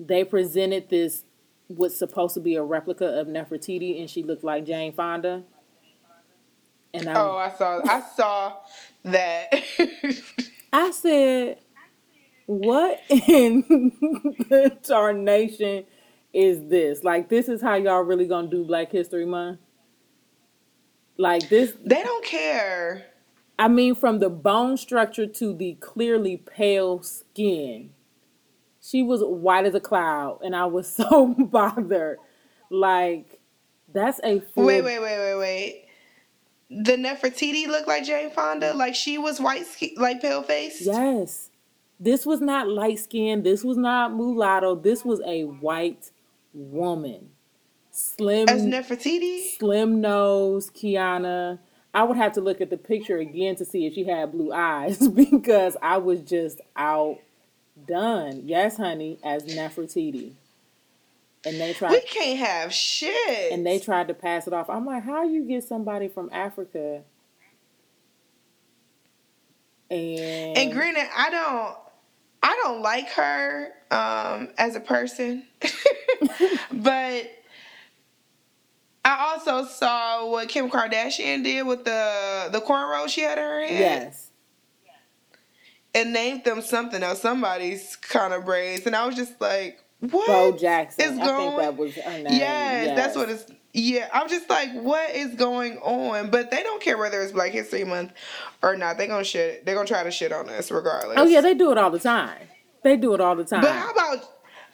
[0.00, 1.24] they presented this
[1.68, 5.42] was supposed to be a replica of Nefertiti, and she looked like Jane Fonda.
[6.94, 8.56] And I, oh, I saw, I saw
[9.04, 9.62] that.
[10.72, 11.58] I said,
[12.46, 13.62] "What in
[14.50, 15.84] the tarnation
[16.32, 17.02] is this?
[17.02, 19.60] Like, this is how y'all really gonna do Black History Month?
[21.16, 21.74] Like this?
[21.84, 23.06] They don't care."
[23.58, 27.90] I mean, from the bone structure to the clearly pale skin
[28.82, 32.18] she was white as a cloud, and I was so bothered.
[32.70, 33.40] Like,
[33.92, 34.64] that's a full...
[34.64, 35.86] wait, wait, wait, wait, wait.
[36.70, 39.64] The Nefertiti looked like Jane Fonda, like she was white,
[39.98, 40.80] like pale faced.
[40.80, 41.50] Yes,
[42.00, 43.42] this was not light skin.
[43.42, 44.74] This was not mulatto.
[44.76, 46.10] This was a white
[46.54, 47.28] woman,
[47.90, 51.58] slim as Nefertiti, slim nose, Kiana.
[51.92, 54.50] I would have to look at the picture again to see if she had blue
[54.50, 57.18] eyes because I was just out
[57.86, 58.42] done.
[58.44, 60.32] Yes, honey, as Nefertiti.
[61.44, 61.90] And they tried.
[61.90, 63.52] We can't have shit.
[63.52, 64.70] And they tried to pass it off.
[64.70, 67.02] I'm like, how you get somebody from Africa?
[69.90, 71.76] And and granted, I don't,
[72.42, 75.44] I don't like her um, as a person,
[76.72, 77.30] but
[79.04, 83.66] I also saw what Kim Kardashian did with the the cornrow she had in her
[83.66, 83.80] head.
[83.80, 84.31] Yes
[85.94, 90.26] and named them something else, somebody's kind of braids, and I was just like, "What?"
[90.26, 91.04] Bo Jackson.
[91.04, 91.22] Is going?
[91.22, 92.26] I think that was her name.
[92.28, 93.46] Yes, yes, that's what it's.
[93.74, 96.28] Yeah, I'm just like, what is going on?
[96.30, 98.12] But they don't care whether it's Black History Month
[98.62, 98.98] or not.
[98.98, 99.64] They're gonna shit.
[99.64, 101.18] They're gonna try to shit on us regardless.
[101.18, 102.48] Oh yeah, they do it all the time.
[102.82, 103.62] They do it all the time.
[103.62, 104.24] But how about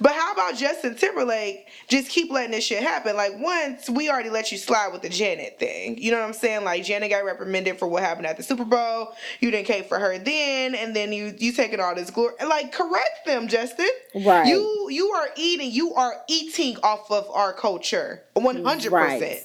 [0.01, 3.17] but how about Justin Timberlake just keep letting this shit happen?
[3.17, 5.99] Like once we already let you slide with the Janet thing.
[5.99, 6.65] You know what I'm saying?
[6.65, 9.15] Like Janet got reprimanded for what happened at the Super Bowl.
[9.41, 12.35] You didn't care for her then, and then you you taking all this glory.
[12.47, 13.89] Like correct them, Justin.
[14.15, 14.47] Right.
[14.47, 15.71] You you are eating.
[15.73, 18.23] You are eating off of our culture.
[18.35, 19.41] One hundred percent.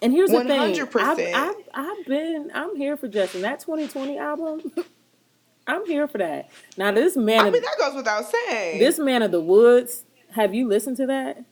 [0.00, 1.14] And here's the 100%.
[1.16, 1.32] thing.
[1.32, 3.42] I've, I've, I've been I'm here for Justin.
[3.42, 4.72] That 2020 album.
[5.66, 6.50] I'm here for that.
[6.76, 8.78] Now this man, I of, mean, that goes without saying.
[8.78, 10.04] this man of the woods.
[10.30, 11.44] Have you listened to that?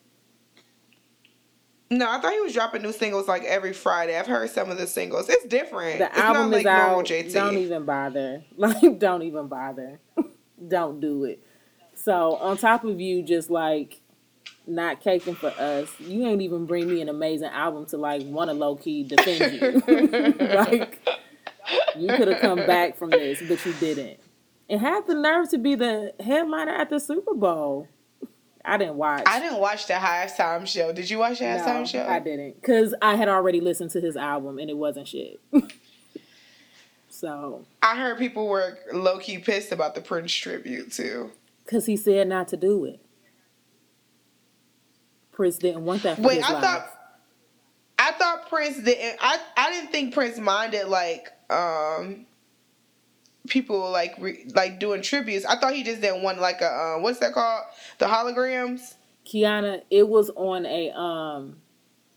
[1.93, 4.17] no, I thought he was dropping new singles like every Friday.
[4.17, 5.29] I've heard some of the singles.
[5.29, 5.99] It's different.
[5.99, 7.07] The it's album not is like normal out.
[7.07, 7.33] JT.
[7.33, 8.45] Don't even bother.
[8.57, 10.01] Like, don't even bother.
[10.69, 11.43] don't do it.
[11.95, 14.01] So on top of you, just like
[14.67, 18.51] not caking for us, you ain't even bring me an amazing album to like want
[18.51, 20.35] to low key defend you.
[20.55, 21.01] like
[21.97, 24.19] you could have come back from this, but you didn't.
[24.69, 27.89] And had the nerve to be the headliner at the Super Bowl.
[28.65, 29.23] I didn't watch.
[29.27, 30.93] I didn't watch the halftime show.
[30.93, 32.07] Did you watch the halftime No, show?
[32.07, 35.41] I didn't, cause I had already listened to his album and it wasn't shit.
[37.09, 41.31] so, I heard people were low key pissed about the Prince tribute too.
[41.67, 43.01] cause he said not to do it.
[45.33, 46.63] Prince didn't want that for Wait, I life.
[46.63, 46.87] thought
[47.99, 49.19] I thought Prince didn't.
[49.21, 52.27] I I didn't think Prince minded like um
[53.49, 55.45] people like re, like doing tributes.
[55.45, 57.65] I thought he just didn't want like a uh, what's that called
[57.99, 58.95] the holograms.
[59.27, 61.57] Kiana, it was on a um.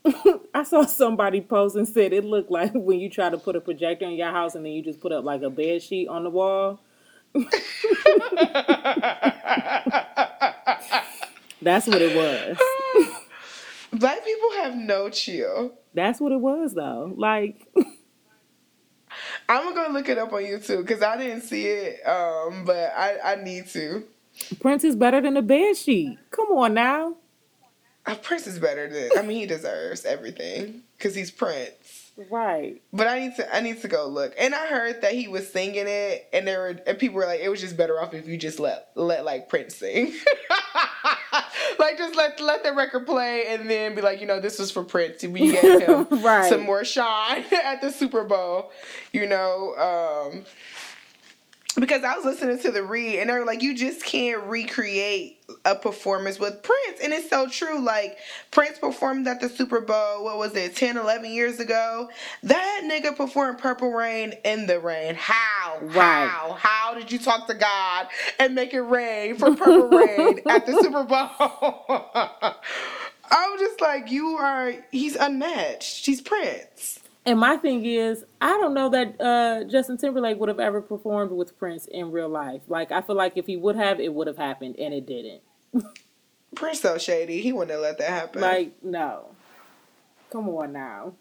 [0.54, 3.60] I saw somebody post and said it looked like when you try to put a
[3.60, 6.24] projector in your house and then you just put up like a bed sheet on
[6.24, 6.80] the wall.
[11.62, 12.58] That's what it was.
[13.94, 15.72] Black people have no chill.
[15.94, 17.14] That's what it was though.
[17.16, 17.66] Like
[19.48, 22.92] I'm gonna go look it up on YouTube because I didn't see it, um, but
[22.96, 24.04] I, I need to.
[24.60, 26.18] Prince is better than a bed sheet.
[26.30, 27.16] Come on now.
[28.06, 29.10] Uh, Prince is better than.
[29.16, 32.12] I mean, he deserves everything because he's Prince.
[32.30, 32.80] Right.
[32.92, 34.34] But I need to I need to go look.
[34.38, 37.40] And I heard that he was singing it, and there were and people were like,
[37.40, 40.12] it was just better off if you just let let like Prince sing.
[41.78, 44.70] like just let let the record play and then be like, you know, this was
[44.70, 45.22] for Prince.
[45.22, 46.48] We gave him Right.
[46.48, 48.70] some more shine at the Super Bowl.
[49.12, 49.74] You know,
[50.32, 50.44] um
[51.80, 55.74] because I was listening to the read and they're like, you just can't recreate a
[55.74, 57.00] performance with Prince.
[57.02, 57.80] And it's so true.
[57.80, 58.18] Like,
[58.50, 62.08] Prince performed at the Super Bowl, what was it, 10, 11 years ago?
[62.42, 65.14] That nigga performed Purple Rain in the rain.
[65.16, 65.78] How?
[65.80, 66.28] Right.
[66.28, 66.52] How?
[66.52, 68.08] How did you talk to God
[68.38, 72.54] and make it rain for Purple Rain at the Super Bowl?
[73.30, 76.06] I'm just like, you are, he's unmatched.
[76.06, 77.00] He's Prince.
[77.26, 81.30] And my thing is, I don't know that uh, Justin Timberlake would have ever performed
[81.32, 82.60] with Prince in real life.
[82.68, 85.40] Like, I feel like if he would have, it would have happened, and it didn't.
[86.54, 87.40] Prince so shady.
[87.40, 88.42] He wouldn't have let that happen.
[88.42, 89.34] Like, no.
[90.30, 91.14] Come on now.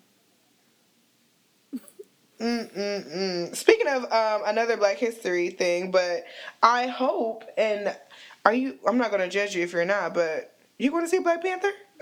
[2.39, 3.55] Mm-mm-mm.
[3.55, 6.25] Speaking of um, another Black History thing, but
[6.61, 7.95] I hope and
[8.43, 8.77] are you?
[8.85, 11.71] I'm not gonna judge you if you're not, but you going to see Black Panther?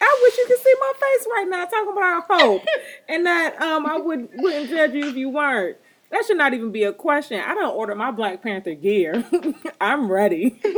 [0.00, 2.64] I wish you could see my face right now talking about hope,
[3.08, 5.76] and that um I would wouldn't judge you if you weren't.
[6.10, 7.40] That should not even be a question.
[7.40, 9.24] I don't order my Black Panther gear.
[9.80, 10.60] I'm ready.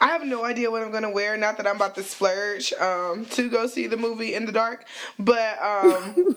[0.00, 1.36] I have no idea what I'm gonna wear.
[1.36, 4.86] Not that I'm about to splurge um, to go see the movie in the dark,
[5.18, 6.36] but um,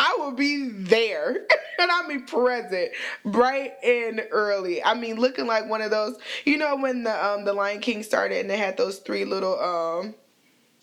[0.00, 1.46] I will be there,
[1.78, 2.92] and I'll be present,
[3.24, 4.82] bright and early.
[4.82, 6.16] I mean, looking like one of those.
[6.46, 9.60] You know when the um, the Lion King started and they had those three little
[9.60, 10.14] um.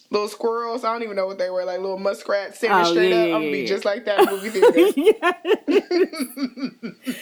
[0.10, 3.10] Little squirrels, I don't even know what they were, like little muskrats standing Oh, straight
[3.12, 3.27] yeah, up.
[3.27, 3.67] yeah, I'm gonna be yeah.
[3.67, 4.93] just like that movie theater.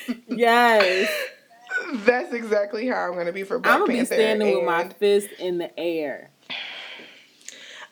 [0.29, 1.09] yes.
[2.05, 4.15] That's exactly how I'm gonna be for Black I'm gonna be Panther.
[4.15, 6.29] standing with my fist in the air.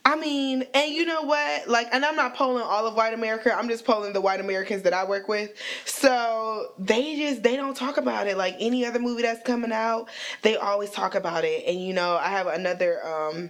[0.06, 1.70] I mean, and you know what?
[1.70, 3.56] Like, and I'm not polling all of white America.
[3.58, 5.52] I'm just polling the white Americans that I work with.
[5.86, 8.36] So they just they don't talk about it.
[8.36, 10.10] Like any other movie that's coming out,
[10.42, 11.64] they always talk about it.
[11.66, 13.50] And you know, I have another um,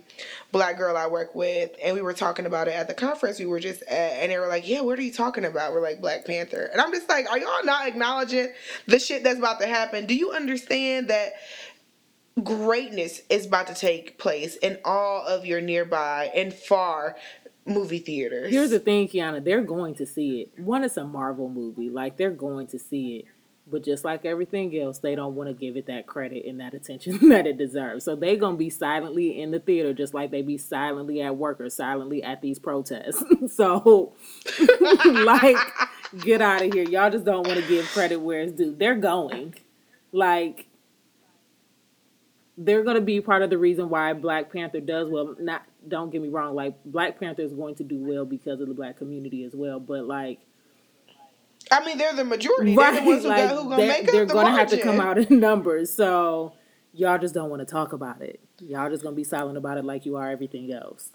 [0.51, 3.47] black girl I work with, and we were talking about it at the conference we
[3.47, 6.01] were just at, and they were like, "Yeah, what are you talking about?" We're like
[6.01, 8.49] Black Panther, and I'm just like, "Are y'all not acknowledging
[8.85, 10.05] the shit that's about to happen?
[10.05, 11.33] Do you understand that?"
[12.41, 17.15] Greatness is about to take place in all of your nearby and far
[17.65, 18.51] movie theaters.
[18.51, 20.59] Here's the thing, Kiana, they're going to see it.
[20.59, 21.89] One, it's a Marvel movie.
[21.89, 23.25] Like they're going to see it.
[23.65, 26.73] But just like everything else, they don't want to give it that credit and that
[26.73, 28.03] attention that it deserves.
[28.03, 31.61] So they're gonna be silently in the theater, just like they be silently at work
[31.61, 33.23] or silently at these protests.
[33.55, 34.13] so,
[35.05, 35.55] like,
[36.19, 36.83] get out of here.
[36.83, 38.75] Y'all just don't want to give credit where it's due.
[38.77, 39.55] They're going,
[40.11, 40.67] like,
[42.57, 45.35] they're gonna be part of the reason why Black Panther does well.
[45.39, 46.55] Not, don't get me wrong.
[46.55, 49.79] Like, Black Panther is going to do well because of the Black community as well.
[49.79, 50.39] But like.
[51.71, 52.75] I mean, they're the majority.
[52.75, 54.59] They're the ones who, like, got, who gonna they're, make they're up the gonna margin.
[54.59, 55.91] have to come out in numbers.
[55.93, 56.53] So
[56.93, 58.39] y'all just don't want to talk about it.
[58.59, 61.11] Y'all just gonna be silent about it like you are everything else,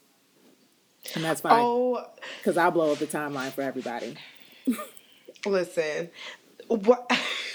[1.14, 2.05] and that's fine Oh,
[2.39, 4.16] because I'll blow up the timeline for everybody.
[5.47, 6.11] Listen,
[6.66, 7.11] what?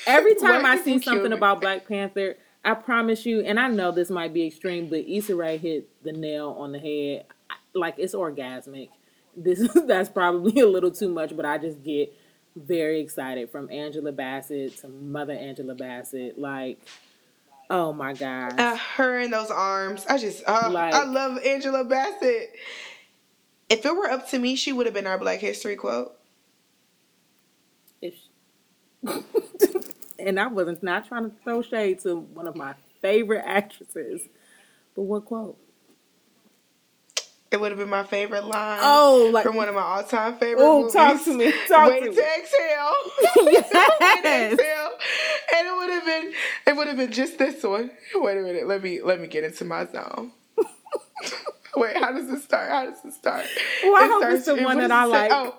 [0.08, 4.10] Every time I see something about Black Panther, I promise you, and I know this
[4.10, 7.26] might be extreme, but Issa Rae hit the nail on the head.
[7.74, 8.90] Like it's orgasmic.
[9.36, 12.14] This is that's probably a little too much, but I just get
[12.56, 16.38] very excited from Angela Bassett to Mother Angela Bassett.
[16.40, 16.80] Like,
[17.70, 20.06] oh my god, Uh, her in those arms.
[20.08, 22.52] I just, uh, Like- I love Angela Bassett.
[23.70, 26.16] If it were up to me, she would have been our Black History quote.
[28.02, 28.14] if
[30.26, 34.22] and I wasn't not trying to throw shade to one of my favorite actresses,
[34.96, 35.58] but what quote?
[37.52, 38.80] It would have been my favorite line.
[38.82, 40.94] Oh, like from one of my all-time favorite oh, movies.
[40.94, 42.16] talk to me, talk Wait to me.
[42.16, 42.94] to exhale.
[43.46, 43.84] Wait to
[44.24, 44.54] Yes.
[44.54, 44.92] exhale.
[45.56, 46.34] And it would have been,
[46.68, 47.92] it would have been just this one.
[48.16, 48.68] Wait a minute.
[48.68, 50.32] Let me let me get into my zone.
[51.78, 52.70] Wait, how does it start?
[52.72, 53.46] How does it start?
[53.84, 55.10] Well, I It hope it's the one that I say?
[55.12, 55.32] like.
[55.32, 55.56] Oh.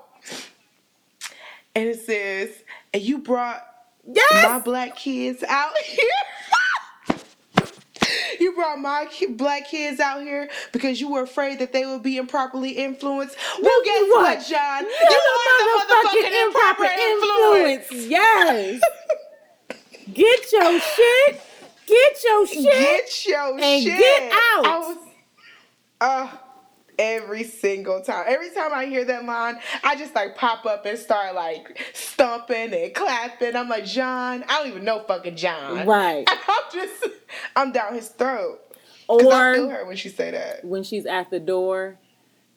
[1.76, 2.50] And it says,
[2.92, 3.62] and you brought
[4.06, 4.44] Yes.
[4.44, 7.18] my black kids out here.
[8.40, 12.02] you brought my ki- black kids out here because you were afraid that they would
[12.02, 13.36] be improperly influenced.
[13.60, 14.38] Well, guess what?
[14.38, 14.82] what, John?
[14.82, 18.08] You're You are the motherfucking improper influence.
[18.08, 18.82] Yes.
[20.12, 21.40] Get your shit.
[21.86, 22.64] Get your shit.
[22.64, 24.66] Get your and shit get out.
[24.66, 24.96] I was,
[26.00, 26.28] uh,
[26.98, 28.24] every single time.
[28.28, 32.72] Every time I hear that line, I just like pop up and start like stomping
[32.72, 33.56] and clapping.
[33.56, 35.86] I'm like, John, I don't even know fucking John.
[35.86, 36.24] Right.
[36.48, 37.04] I'm just,
[37.56, 38.60] I'm down his throat.
[39.08, 40.64] Cause I feel Or her when she say that.
[40.64, 41.98] when she's at the door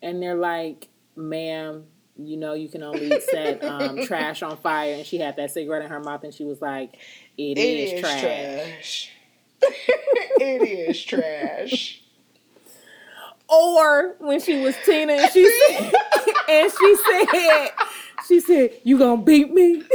[0.01, 1.83] and they're like, ma'am,
[2.15, 5.83] you know you can only set um, trash on fire and she had that cigarette
[5.83, 6.93] in her mouth and she was like,
[7.37, 8.21] It is, is trash.
[8.21, 9.11] trash.
[10.39, 12.01] it is trash.
[13.49, 15.93] Or when she was Tina and she said,
[16.49, 17.69] and she said,
[18.27, 19.83] she said, you gonna beat me?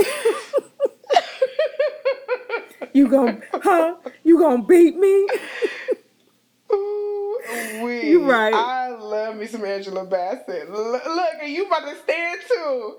[2.92, 3.96] you gonna, huh?
[4.24, 5.26] You gonna beat me?
[6.72, 7.38] Ooh.
[7.82, 8.54] You right.
[8.54, 10.70] I love me some Angela Bassett.
[10.70, 12.96] Look, are you about to stand too?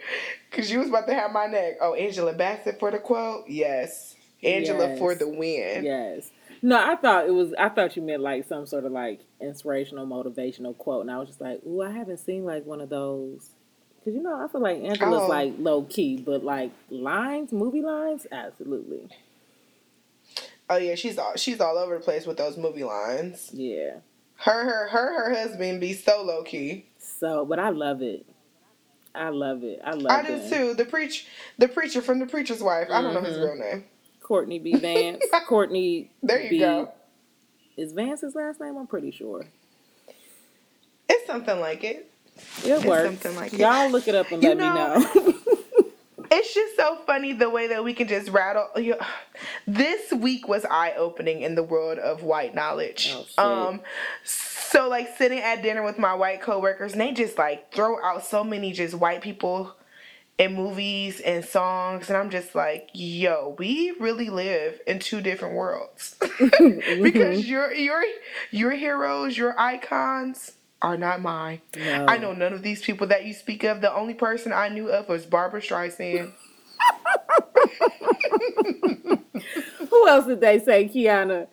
[0.52, 1.76] Cause you was about to have my neck.
[1.82, 3.46] Oh, Angela Bassett for the quote?
[3.48, 4.16] Yes.
[4.44, 5.00] Angela Yes.
[5.00, 5.84] for the win.
[5.84, 6.30] Yes.
[6.66, 7.54] No, I thought it was.
[7.60, 11.28] I thought you meant like some sort of like inspirational, motivational quote, and I was
[11.28, 13.50] just like, "Ooh, I haven't seen like one of those."
[14.00, 15.28] Because you know, I feel like Angela's Oh.
[15.28, 19.10] like low key, but like lines, movie lines, absolutely,
[20.70, 23.50] Oh yeah, she's all she's all over the place with those movie lines.
[23.54, 23.96] yeah.
[24.38, 26.86] Her her her her husband be so low key.
[26.98, 28.26] So, but I love it.
[29.16, 29.80] I love it.
[29.84, 30.50] I love I do it.
[30.50, 30.74] too.
[30.74, 32.88] The preach the preacher from the preacher's wife.
[32.90, 33.44] I don't know his Mhm.
[33.44, 33.86] real name.
[34.24, 34.76] Courtney B.
[34.76, 35.24] Vance.
[35.48, 36.10] Courtney.
[36.24, 36.60] There you B.
[36.60, 36.92] go.
[37.78, 38.78] Is Vance's last name?
[38.78, 39.46] I'm pretty sure.
[41.10, 42.10] It's something like it.
[42.36, 43.06] It It's works.
[43.06, 43.60] something like it.
[43.60, 45.34] Y'all look it up and You let know- me know.
[46.36, 48.68] It's just so funny the way that we can just rattle.
[49.68, 53.16] This week was eye opening in the world of white knowledge.
[53.38, 53.68] Oh.
[53.70, 53.82] Um,
[54.24, 58.26] so like sitting at dinner with my white coworkers, and they just like throw out
[58.26, 59.76] so many just white people
[60.38, 65.56] in movies and songs, and I'm just like, yo, we really live in two different
[65.56, 67.04] worlds Mm-hmm.
[67.04, 68.04] because your your
[68.52, 70.54] your heroes, your icons.
[70.82, 71.62] Are not mine.
[71.78, 72.06] No.
[72.10, 73.80] I know none of these people that you speak of.
[73.80, 76.34] The only person I knew of was Barbra Streisand.
[79.90, 81.48] Who else did they say, Kiana?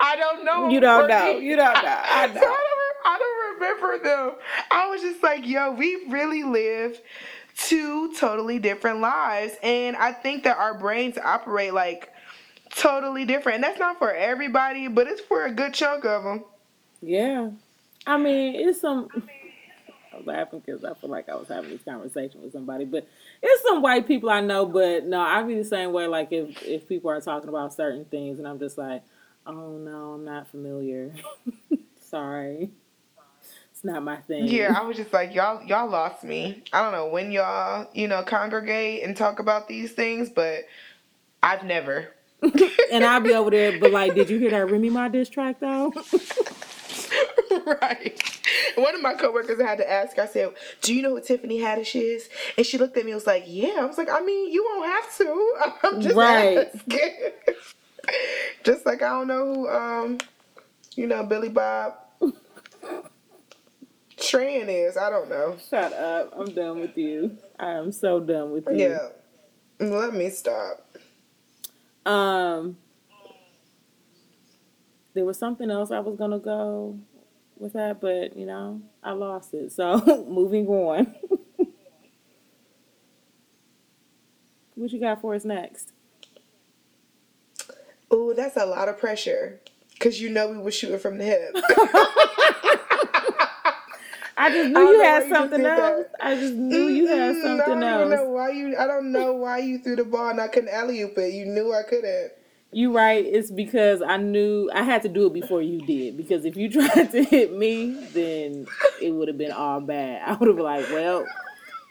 [0.00, 0.68] I don't know.
[0.68, 1.38] You don't know.
[1.38, 1.80] You don't know.
[1.82, 2.34] I know.
[2.34, 4.32] I don't, I don't remember them.
[4.70, 7.00] I was just like, yo, we really live
[7.56, 9.54] two totally different lives.
[9.62, 12.12] And I think that our brains operate like
[12.70, 13.56] totally different.
[13.56, 16.44] And that's not for everybody, but it's for a good chunk of them.
[17.00, 17.50] Yeah.
[18.06, 19.08] I mean, it's some.
[20.14, 23.06] I'm laughing because I feel like I was having this conversation with somebody, but
[23.42, 24.66] it's some white people I know.
[24.66, 26.06] But no, I be the same way.
[26.06, 29.02] Like if if people are talking about certain things, and I'm just like,
[29.46, 31.12] oh no, I'm not familiar.
[32.10, 32.70] Sorry,
[33.84, 34.46] not my thing.
[34.46, 36.64] Yeah, I was just like, y'all, y'all lost me.
[36.72, 40.64] I don't know when y'all, you know, congregate and talk about these things, but
[41.42, 42.08] I've never.
[42.92, 45.60] and I'll be over there, but like, did you hear that Remy Ma diss track
[45.60, 45.92] though?
[47.82, 48.40] right.
[48.76, 50.50] One of my coworkers I had to ask, I said,
[50.82, 52.28] Do you know who Tiffany Haddish is?
[52.56, 53.76] And she looked at me and was like, Yeah.
[53.78, 55.54] I was like, I mean, you won't have to.
[55.84, 56.68] I'm just Right.
[56.74, 57.10] asking.
[58.64, 60.18] just like I don't know who um
[60.96, 61.94] you know, Billy Bob
[64.24, 64.96] Tran is.
[64.96, 65.56] I don't know.
[65.68, 66.32] Shut up!
[66.36, 67.36] I'm done with you.
[67.58, 68.76] I am so done with you.
[68.76, 69.08] Yeah.
[69.78, 70.96] Let me stop.
[72.06, 72.76] Um,
[75.14, 76.98] there was something else I was gonna go
[77.56, 79.72] with that, but you know, I lost it.
[79.72, 81.14] So moving on.
[84.76, 85.92] What you got for us next?
[88.12, 89.60] Ooh, that's a lot of pressure.
[90.00, 91.54] Cause you know we were shooting from the hip.
[94.36, 95.78] I just knew I don't you know had you just something did that.
[95.78, 96.06] else.
[96.20, 98.28] I just knew you had Mm-mm, something I don't even know else.
[98.28, 98.76] why you.
[98.76, 101.34] I don't know why you threw the ball and I couldn't alley oop it.
[101.34, 102.32] You knew I couldn't.
[102.72, 103.24] You right.
[103.24, 106.16] It's because I knew I had to do it before you did.
[106.16, 108.66] Because if you tried to hit me, then
[109.00, 110.22] it would have been all bad.
[110.26, 111.24] I would have been like, well,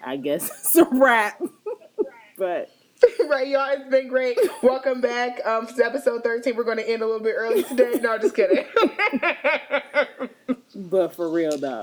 [0.04, 1.42] I guess it's a wrap.
[2.38, 2.70] but
[3.30, 3.70] right, y'all.
[3.72, 4.38] It's been great.
[4.62, 5.40] Welcome back.
[5.46, 6.56] Um, to episode thirteen.
[6.58, 8.00] We're going to end a little bit early today.
[8.02, 8.66] No, just kidding.
[10.76, 11.82] but for real though.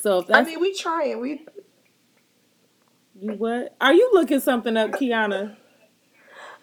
[0.00, 1.20] So if I that's mean, we trying.
[1.20, 1.46] We
[3.20, 3.76] you what?
[3.80, 5.56] Are you looking something up, Kiana?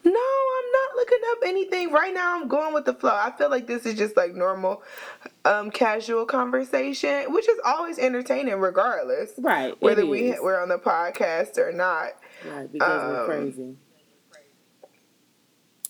[0.04, 2.36] no, I'm not looking up anything right now.
[2.40, 3.12] I'm going with the flow.
[3.14, 4.82] I feel like this is just like normal,
[5.46, 9.34] um, casual conversation, which is always entertaining, regardless.
[9.38, 9.70] Right.
[9.74, 10.40] it Whether we is.
[10.42, 12.14] we're on the podcast or not.
[12.46, 13.76] Right, because we're um, crazy.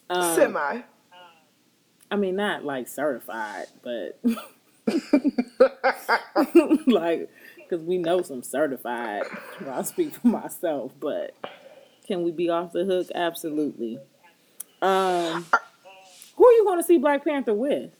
[0.09, 0.81] Um, Semi.
[2.09, 4.19] I mean, not like certified, but
[6.87, 9.23] like, because we know some certified.
[9.61, 11.35] Well, I'll speak for myself, but
[12.05, 13.07] can we be off the hook?
[13.13, 13.99] Absolutely.
[14.81, 15.45] Um,
[16.35, 17.91] who are you going to see Black Panther with?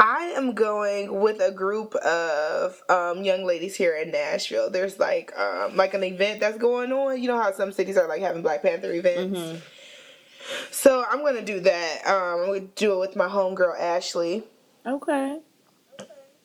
[0.00, 4.70] I am going with a group of um, young ladies here in Nashville.
[4.70, 7.22] There's like um, like an event that's going on.
[7.22, 9.38] You know how some cities are like having Black Panther events.
[9.38, 9.58] Mm-hmm.
[10.70, 12.06] So I'm gonna do that.
[12.06, 14.42] Um, I'm gonna do it with my homegirl Ashley.
[14.86, 15.38] Okay.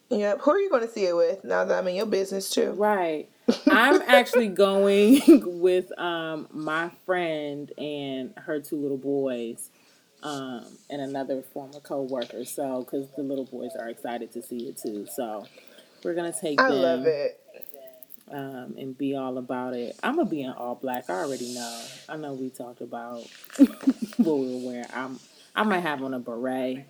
[0.10, 0.40] Yep.
[0.42, 1.44] Who are you gonna see it with?
[1.44, 2.72] Now that I'm in your business too.
[2.72, 3.28] Right.
[3.68, 5.22] I'm actually going
[5.62, 9.70] with um my friend and her two little boys,
[10.24, 12.46] um, and another former coworker.
[12.46, 15.46] So, because the little boys are excited to see it too, so
[16.04, 17.40] we're gonna take I them love it.
[18.32, 19.96] um and be all about it.
[20.04, 21.10] I'm gonna be in all black.
[21.10, 21.82] I already know.
[22.10, 23.22] I know we talked about
[23.58, 24.86] what we were wearing.
[24.94, 25.20] I'm
[25.56, 26.86] I might have on a beret,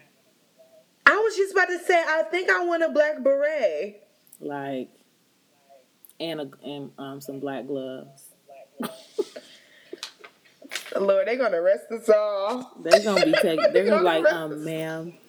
[1.05, 2.01] I was just about to say.
[2.01, 4.07] I think I want a black beret.
[4.39, 4.89] like,
[6.19, 8.29] and a and um some black gloves.
[10.97, 12.71] Lord, they're gonna arrest us all.
[12.81, 13.65] They're gonna be taking.
[13.73, 15.13] They're gonna be like, um, ma'am.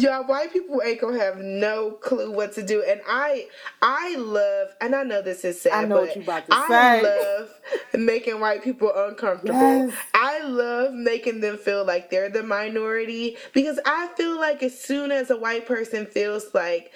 [0.00, 3.48] Y'all, white people ain't gonna have no clue what to do, and I,
[3.82, 6.54] I love, and I know this is sad, I know but what you about to
[6.54, 7.02] I say.
[7.02, 7.50] love
[7.94, 9.58] making white people uncomfortable.
[9.58, 9.94] Yes.
[10.14, 15.12] I love making them feel like they're the minority because I feel like as soon
[15.12, 16.92] as a white person feels like,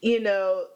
[0.00, 0.66] you know,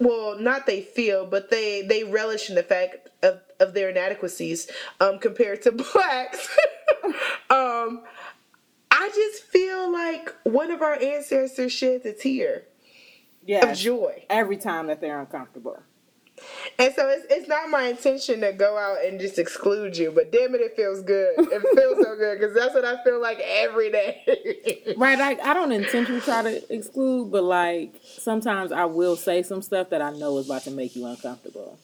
[0.00, 4.68] well, not they feel, but they they relish in the fact of of their inadequacies
[5.00, 6.48] um, compared to blacks.
[7.50, 8.02] um,
[8.90, 12.64] I just feel like one of our ancestors sheds a tear
[13.62, 14.24] of joy.
[14.30, 15.78] Every time that they're uncomfortable.
[16.78, 20.32] And so it's, it's not my intention to go out and just exclude you, but
[20.32, 21.34] damn it, it feels good.
[21.38, 24.94] It feels so good because that's what I feel like every day.
[24.96, 25.18] Right.
[25.18, 29.90] Like I don't intentionally try to exclude, but like sometimes I will say some stuff
[29.90, 31.78] that I know is about to make you uncomfortable.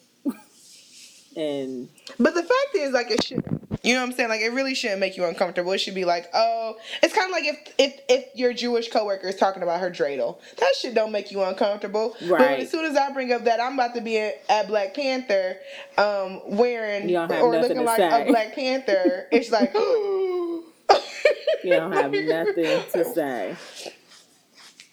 [1.39, 3.45] And but the fact is, like, it should.
[3.85, 4.29] You know what I'm saying?
[4.29, 5.71] Like, it really shouldn't make you uncomfortable.
[5.73, 9.29] It should be like, oh, it's kind of like if if if your Jewish coworker
[9.29, 12.17] is talking about her dreidel, that shit don't make you uncomfortable.
[12.21, 12.61] But Right.
[12.61, 15.57] as soon as I bring up that I'm about to be at, Black Panther,
[15.97, 18.23] um, wearing You don't have or looking like say.
[18.23, 19.73] a Black Panther, it's like.
[21.63, 23.57] you don't have nothing to say.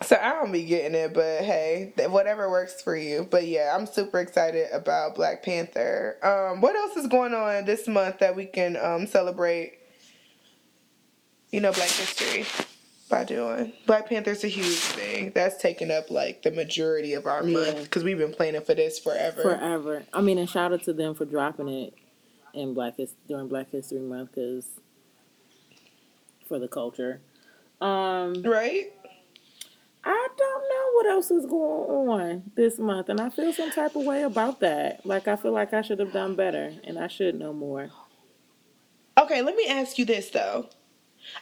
[0.06, 3.28] So I don't be getting it, but hey, whatever works for you.
[3.30, 6.18] But yeah, I'm super excited about Black Panther.
[6.24, 9.80] Um, what else is going on this month that we can um, celebrate?
[11.52, 12.46] You know, Black History
[13.10, 15.32] by doing Black Panther's a huge thing.
[15.34, 17.58] That's taken up like the majority of our Yeah.
[17.74, 19.42] month because we've been planning for this forever.
[19.42, 20.04] Forever.
[20.14, 21.94] I mean, and shout out to them for dropping it
[22.54, 24.68] in Black His- during Black History Month because
[26.48, 27.22] for the culture.
[27.82, 28.92] Um, Right?
[30.06, 33.96] I don't know what else is going on this month, and I feel some type
[33.96, 35.06] of way about that.
[35.06, 37.90] Like I feel like I should have done better, and I should know more.
[39.18, 40.70] Okay, let me ask you this though.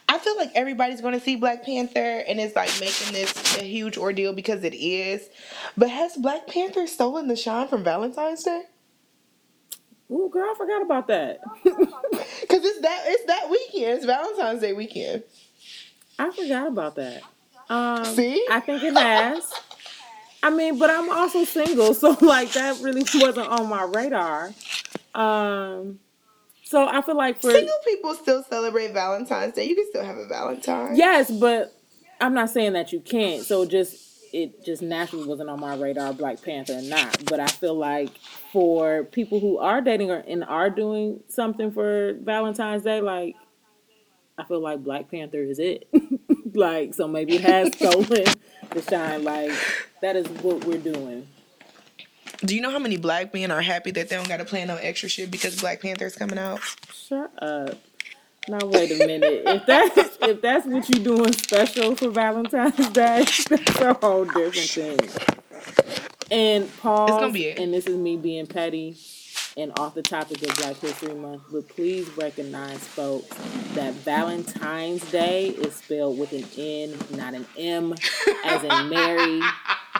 [0.07, 3.63] I feel like everybody's going to see Black Panther and it's like making this a
[3.63, 5.27] huge ordeal because it is.
[5.75, 8.63] But has Black Panther stolen the shine from Valentine's Day?
[10.09, 11.41] Ooh, girl, I forgot about that.
[12.41, 13.97] Because it's that it's that weekend.
[13.97, 15.23] It's Valentine's Day weekend.
[16.19, 17.23] I forgot about that.
[17.73, 18.45] Um, See?
[18.51, 19.51] I think it has.
[20.43, 24.51] I mean, but I'm also single, so like that really wasn't on my radar.
[25.15, 25.99] Um,
[26.63, 29.65] so I feel like for Single people still celebrate Valentine's Day.
[29.65, 30.95] You can still have a Valentine.
[30.95, 31.73] yes, but
[32.21, 33.43] I'm not saying that you can't.
[33.43, 34.01] So just
[34.33, 37.25] it just naturally wasn't on my radar, Black Panther or not.
[37.25, 38.09] But I feel like
[38.51, 43.35] for people who are dating or, and are doing something for Valentine's Day, like
[44.37, 45.87] I feel like Black Panther is it.
[46.55, 48.25] like so maybe it has stolen
[48.71, 49.23] the shine.
[49.23, 49.51] Like
[50.01, 51.27] that is what we're doing.
[52.45, 54.67] Do you know how many black men are happy that they don't got to plan
[54.67, 56.59] no extra shit because Black Panther's coming out?
[56.91, 57.77] Shut up.
[58.49, 59.43] Now wait a minute.
[59.45, 64.55] if that's if that's what you're doing special for Valentine's Day, that's a whole different
[64.55, 64.99] thing.
[66.29, 67.59] And Paul, It's gonna be it.
[67.59, 68.97] And this is me being petty
[69.57, 73.27] and off the topic of Black History Month, but please recognize, folks,
[73.75, 77.93] that Valentine's Day is spelled with an N, not an M,
[78.45, 79.41] as in Mary.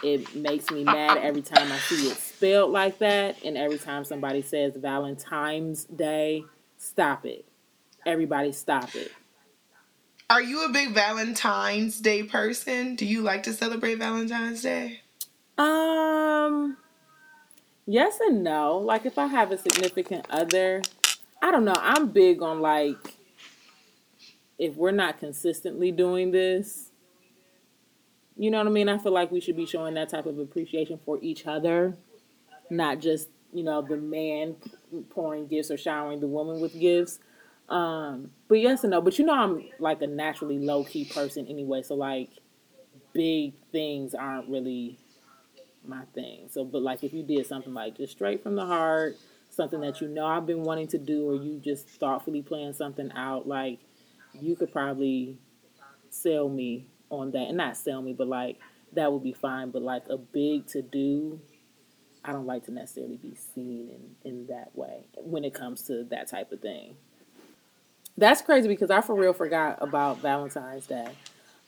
[0.03, 4.03] It makes me mad every time I see it spelled like that, and every time
[4.03, 6.43] somebody says Valentine's Day,
[6.77, 7.45] stop it.
[8.05, 9.11] Everybody, stop it.
[10.29, 12.95] Are you a big Valentine's Day person?
[12.95, 15.01] Do you like to celebrate Valentine's Day?
[15.57, 16.75] Um,
[17.85, 18.77] yes and no.
[18.77, 20.81] Like if I have a significant other,
[21.41, 21.75] I don't know.
[21.77, 23.15] I'm big on like
[24.57, 26.89] if we're not consistently doing this,
[28.37, 28.89] you know what I mean?
[28.89, 31.95] I feel like we should be showing that type of appreciation for each other,
[32.69, 34.55] not just, you know, the man
[35.09, 37.19] pouring gifts or showering the woman with gifts.
[37.69, 39.01] Um, but yes and no.
[39.01, 42.29] But you know I'm like a naturally low key person anyway, so like
[43.13, 44.97] big things aren't really
[45.87, 46.47] my thing.
[46.49, 49.15] So, but like if you did something like just straight from the heart,
[49.49, 53.11] something that you know I've been wanting to do, or you just thoughtfully plan something
[53.13, 53.79] out, like
[54.39, 55.37] you could probably
[56.09, 58.59] sell me on that, and not sell me, but like
[58.93, 59.71] that would be fine.
[59.71, 61.39] But like a big to do,
[62.23, 66.03] I don't like to necessarily be seen in in that way when it comes to
[66.05, 66.95] that type of thing.
[68.17, 71.07] That's crazy because I for real forgot about Valentine's Day.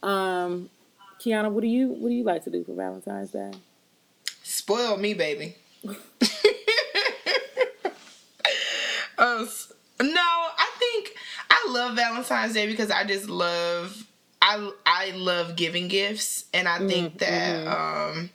[0.03, 0.69] Um,
[1.19, 3.51] Kiana, what do you what do you like to do for Valentine's Day?
[4.65, 5.55] Spoil me, baby.
[5.87, 5.91] uh,
[9.19, 9.45] no,
[10.17, 11.13] I think
[11.51, 14.07] I love Valentine's Day because I just love
[14.41, 18.31] I I love giving gifts, and I think that um,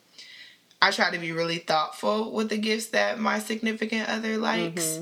[0.81, 4.99] I try to be really thoughtful with the gifts that my significant other likes.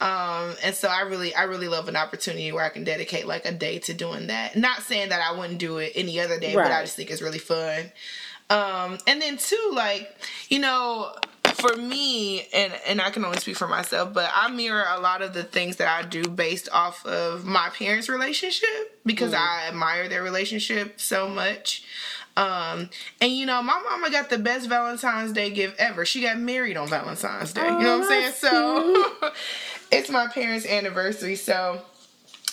[0.00, 3.44] Um, and so I really, I really love an opportunity where I can dedicate like
[3.44, 4.56] a day to doing that.
[4.56, 7.20] Not saying that I wouldn't do it any other day, but I just think it's
[7.20, 7.90] really fun.
[8.50, 10.14] Um, and then two, like,
[10.48, 11.14] you know,
[11.54, 15.22] for me, and and I can only speak for myself, but I mirror a lot
[15.22, 20.08] of the things that I do based off of my parents' relationship because I admire
[20.08, 21.84] their relationship so much.
[22.36, 22.90] Um,
[23.20, 26.04] and you know, my mama got the best Valentine's Day gift ever.
[26.04, 27.66] She got married on Valentine's Day.
[27.66, 28.32] you know what I'm saying?
[28.32, 29.32] So
[29.92, 31.82] it's my parents' anniversary, so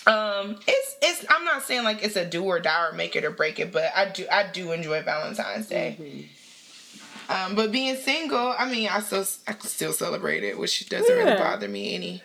[0.07, 3.25] um it's it's i'm not saying like it's a do or die or make it
[3.25, 6.29] or break it but i do i do enjoy valentine's day.
[7.29, 11.15] Um but being single i mean i still i can still celebrate it which doesn't
[11.15, 12.23] really bother me any.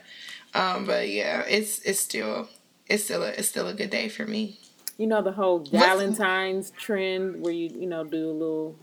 [0.54, 2.48] Um but yeah it's it's still
[2.86, 4.58] it's still a it's still a good day for me.
[4.98, 8.76] You know the whole Valentine's trend where you you know do a little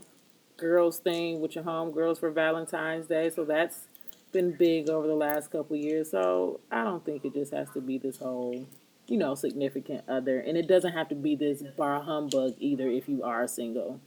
[0.56, 3.30] girls thing with your home girls for Valentine's Day.
[3.30, 3.86] So that's
[4.32, 6.10] been big over the last couple years.
[6.10, 8.66] So I don't think it just has to be this whole
[9.10, 13.08] you know significant other, and it doesn't have to be this bar humbug either if
[13.08, 14.00] you are single.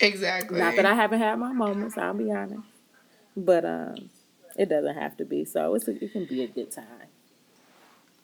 [0.00, 2.62] exactly Not that I haven't had my moments, I'll be honest,
[3.36, 4.10] but um,
[4.56, 5.44] it doesn't have to be.
[5.44, 7.08] So it's a, it can be a good time.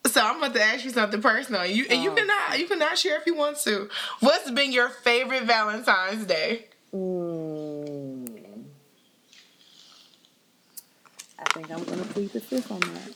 [0.07, 2.15] so i'm about to ask you something personal you and you Oh.
[2.15, 3.89] cannot you cannot share if you want to
[4.21, 8.65] what's been your favorite valentine's day Mm.
[11.39, 13.11] I think I'm gonna plead the fifth on that.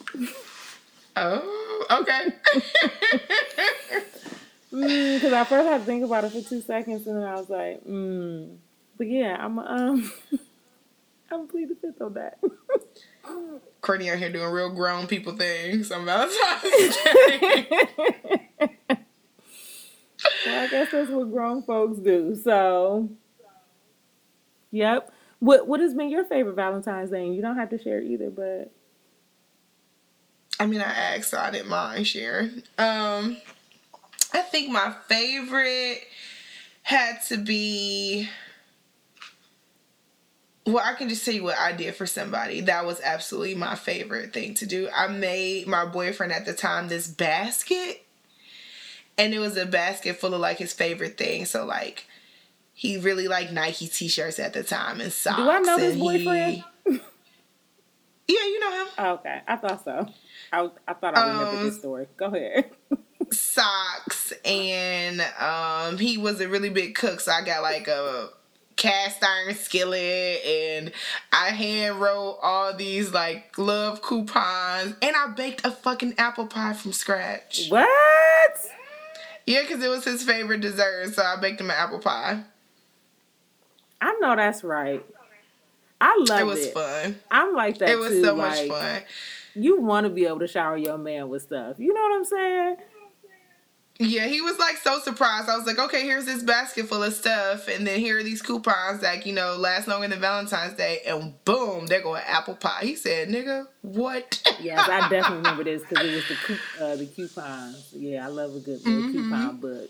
[1.15, 2.33] oh okay
[4.71, 7.49] Because I first had to think about it for two seconds, and then I was
[7.49, 8.55] like, mm.
[8.97, 10.11] But yeah, I'm um,
[11.31, 12.39] I'm plead the fifth on that.
[13.81, 17.67] Courtney out here doing real grown people things on Valentine's Day.
[20.45, 22.35] well, I guess that's what grown folks do.
[22.35, 23.09] So,
[24.71, 25.11] yep.
[25.39, 27.29] What What has been your favorite Valentine's Day?
[27.29, 28.71] You don't have to share either, but
[30.59, 32.63] I mean, I asked, so I didn't mind sharing.
[32.77, 33.37] Um,
[34.33, 36.01] I think my favorite
[36.83, 38.29] had to be.
[40.65, 42.61] Well, I can just tell you what I did for somebody.
[42.61, 44.89] That was absolutely my favorite thing to do.
[44.95, 48.05] I made my boyfriend at the time this basket,
[49.17, 51.49] and it was a basket full of like his favorite things.
[51.49, 52.05] So like,
[52.73, 55.37] he really liked Nike t-shirts at the time and socks.
[55.37, 56.63] do I know this and boyfriend?
[56.85, 56.91] He,
[58.27, 58.87] yeah, you know him.
[58.97, 60.07] Oh, okay, I thought so.
[60.51, 62.07] I, I thought I remembered Um, this story.
[62.17, 62.71] Go ahead.
[63.31, 68.29] socks and um he was a really big cook so i got like a
[68.75, 70.91] cast iron skillet and
[71.33, 76.71] I hand wrote all these like love coupons and I baked a fucking apple pie
[76.71, 77.67] from scratch.
[77.67, 77.89] What?
[79.45, 82.41] Yeah, because it was his favorite dessert, so I baked him an apple pie.
[83.99, 85.05] I know that's right.
[85.99, 86.41] I love it.
[86.41, 87.19] It was fun.
[87.29, 88.23] I'm like that It was too.
[88.23, 89.01] so like, much fun.
[89.61, 91.77] You want to be able to shower your man with stuff.
[91.79, 92.75] You know what I'm saying?
[94.01, 95.49] Yeah, he was like so surprised.
[95.49, 98.41] I was like, okay, here's this basket full of stuff, and then here are these
[98.41, 102.55] coupons that you know last longer than Valentine's Day, and boom, there go an apple
[102.55, 102.79] pie.
[102.83, 107.05] He said, "Nigga, what?" Yes, I definitely remember this because it was the uh, the
[107.07, 107.89] coupons.
[107.93, 109.29] Yeah, I love a good little Mm-hmm.
[109.29, 109.89] coupon book.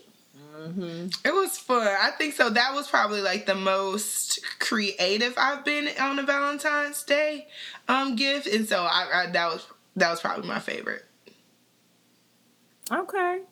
[0.66, 1.86] Hmm It was fun.
[1.86, 2.50] I think so.
[2.50, 7.46] That was probably like the most creative I've been on a Valentine's Day
[7.88, 11.04] um gift, and so I, I that was that was probably my favorite.
[12.90, 13.42] Okay.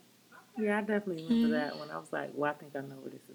[0.58, 1.52] Yeah, I definitely remember Mm-hmm.
[1.52, 1.90] that one.
[1.90, 3.27] I was like, well, I think I know what this is going.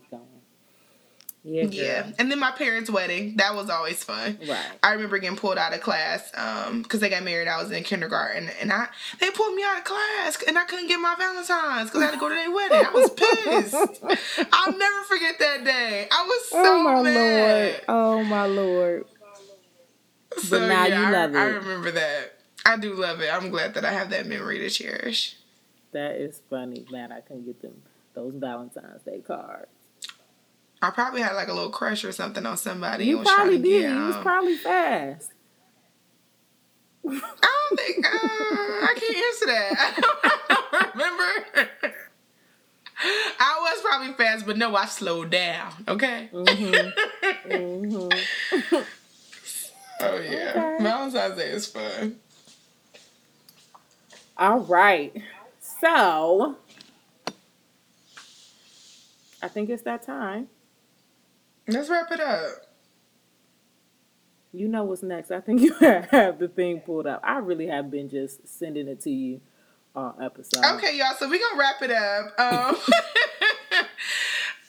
[1.45, 1.63] Yeah.
[1.65, 4.37] Yeah, and then my parents' wedding that was always fun.
[4.47, 4.65] Right.
[4.81, 7.49] I remember getting pulled out of class um because they got married.
[7.49, 8.87] I was in kindergarten, and I
[9.19, 12.13] they pulled me out of class, and I couldn't get my Valentine's because I had
[12.13, 12.85] to go to their wedding.
[12.85, 13.09] I was
[14.31, 14.47] pissed.
[14.53, 16.07] I'll never forget that day.
[16.09, 17.71] I was so oh my mad.
[17.73, 17.81] lord.
[17.89, 19.05] Oh my lord.
[20.37, 21.41] So, now yeah, you love I it.
[21.41, 22.33] I remember that.
[22.65, 23.29] I do love it.
[23.31, 25.35] I'm glad that I have that memory to cherish.
[25.91, 26.79] That is funny.
[26.79, 27.81] Glad I couldn't get them
[28.13, 29.67] those Valentine's Day cards.
[30.83, 33.05] I probably had like a little crush or something on somebody.
[33.05, 33.81] You probably to did.
[33.83, 35.31] get, You was um, probably fast.
[37.07, 37.09] I
[37.69, 39.93] don't think uh, I can't answer that.
[40.23, 41.69] I don't remember.
[43.39, 45.71] I was probably fast, but no, I slowed down.
[45.87, 46.29] Okay.
[46.33, 47.49] Mm-hmm.
[47.49, 48.77] mm-hmm.
[50.01, 50.83] Oh yeah, Okay.
[50.83, 52.17] Valentine's Day is fun.
[54.35, 55.15] All right.
[55.79, 56.57] So
[59.41, 60.49] I think it's that time.
[61.67, 62.49] Let's wrap it up.
[64.51, 65.31] You know what's next.
[65.31, 67.21] I think you have the thing pulled up.
[67.23, 69.41] I really have been just sending it to you
[69.95, 70.63] all episode.
[70.75, 71.15] Okay, y'all.
[71.17, 72.39] So we're gonna wrap it up.
[72.39, 72.75] Um,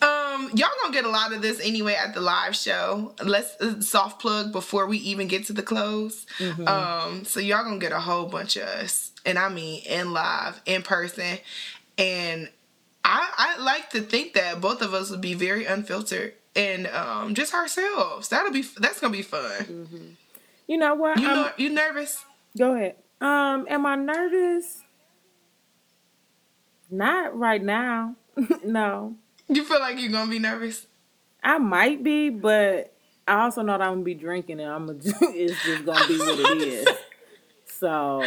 [0.08, 3.14] um, y'all gonna get a lot of this anyway at the live show.
[3.22, 6.26] Let's uh, soft plug before we even get to the close.
[6.38, 6.66] Mhm.
[6.68, 10.60] Um, so y'all gonna get a whole bunch of us, and I mean in live,
[10.66, 11.38] in person,
[11.98, 12.48] and
[13.04, 17.34] I I like to think that both of us would be very unfiltered and um
[17.34, 18.28] just ourselves.
[18.28, 20.16] That'll be that's gonna be fun.
[20.66, 21.18] You know what?
[21.18, 22.24] You know, you nervous?
[22.56, 22.96] Go ahead.
[23.20, 24.82] Um, am I nervous?
[26.90, 28.16] Not right now.
[28.64, 29.16] no.
[29.48, 30.86] You feel like you're gonna be nervous?
[31.42, 32.94] I might be, but
[33.28, 36.06] I also know that I'm gonna be drinking and I'm gonna do, it's just gonna
[36.08, 36.88] be what it is.
[37.66, 38.24] So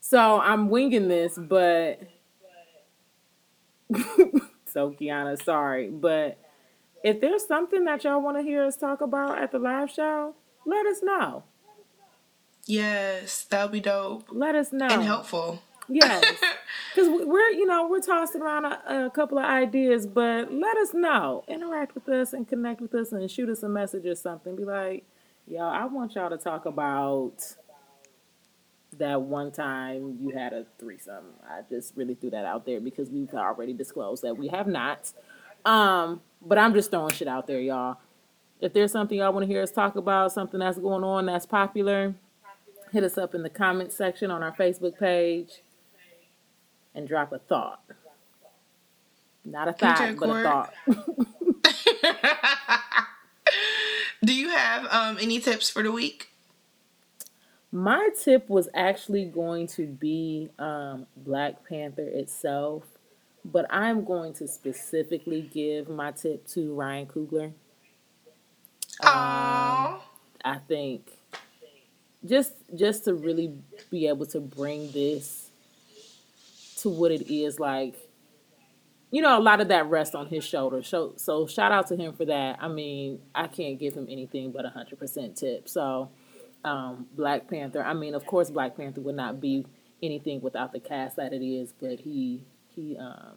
[0.00, 2.00] So I'm winging this, but
[4.70, 6.38] so Kiana, sorry, but
[7.02, 10.34] if there's something that y'all want to hear us talk about at the live show,
[10.66, 11.44] let us know.
[12.66, 14.86] Yes, that would be dope Let us know.
[14.88, 15.62] and helpful.
[15.88, 16.24] Yes.
[16.94, 20.92] Because we're, you know, we're tossing around a, a couple of ideas, but let us
[20.92, 21.44] know.
[21.46, 24.56] Interact with us and connect with us and shoot us a message or something.
[24.56, 25.04] Be like,
[25.46, 27.34] yo, I want y'all to talk about
[29.00, 31.24] that one time you had a threesome.
[31.46, 35.12] I just really threw that out there because we've already disclosed that we have not.
[35.64, 37.98] Um, but I'm just throwing shit out there, y'all.
[38.60, 41.46] If there's something y'all want to hear us talk about, something that's going on that's
[41.46, 42.14] popular,
[42.92, 45.62] hit us up in the comment section on our Facebook page
[46.94, 47.82] and drop a thought.
[49.44, 50.74] Not a thought, but a thought.
[54.24, 56.28] Do you have um, any tips for the week?
[57.72, 62.82] My tip was actually going to be um, Black Panther itself,
[63.44, 67.52] but I'm going to specifically give my tip to Ryan Coogler.
[69.02, 70.00] Aww.
[70.44, 71.10] I think
[72.24, 73.54] just just to really
[73.90, 75.50] be able to bring this
[76.78, 77.94] to what it is like
[79.10, 81.96] you know a lot of that rests on his shoulders so so shout out to
[81.96, 86.10] him for that i mean i can't give him anything but a 100% tip so
[86.64, 89.66] um black panther i mean of course black panther would not be
[90.02, 92.42] anything without the cast that it is but he
[92.74, 93.34] he um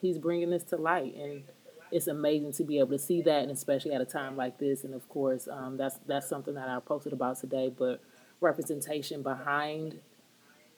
[0.00, 1.42] he's bringing this to light and
[1.90, 4.84] it's amazing to be able to see that and especially at a time like this
[4.84, 8.00] and of course um, that's that's something that i posted about today but
[8.40, 9.98] representation behind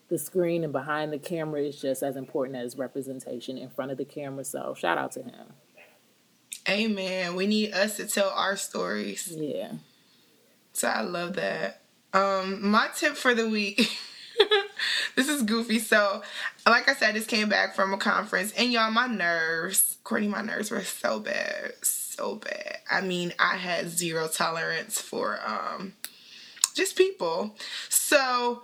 [0.09, 3.99] the screen and behind the camera is just as important as representation in front of
[3.99, 5.47] the camera so shout out to him
[6.69, 7.37] Amen.
[7.37, 9.33] We need us to tell our stories.
[9.37, 9.73] yeah
[10.77, 11.81] So I love that.
[12.13, 13.99] Um, my tip for the week.
[15.17, 15.79] this is goofy.
[15.79, 16.23] So,
[16.67, 20.29] like I said, I just came back from a conference, and y'all, my nerves, Courtney,
[20.29, 22.77] my nerves were so bad, so bad.
[22.91, 25.95] I mean, I had zero tolerance for um
[26.75, 27.57] just people.
[27.89, 28.63] So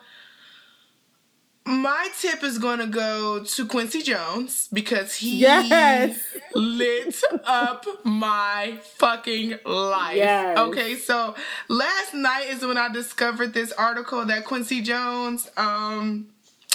[1.64, 6.18] my tip is gonna go to Quincy Jones because he yes.
[6.54, 10.16] lit up my fucking life.
[10.16, 10.58] Yes.
[10.58, 11.34] Okay, so
[11.68, 16.26] last night is when I discovered this article that Quincy Jones, um,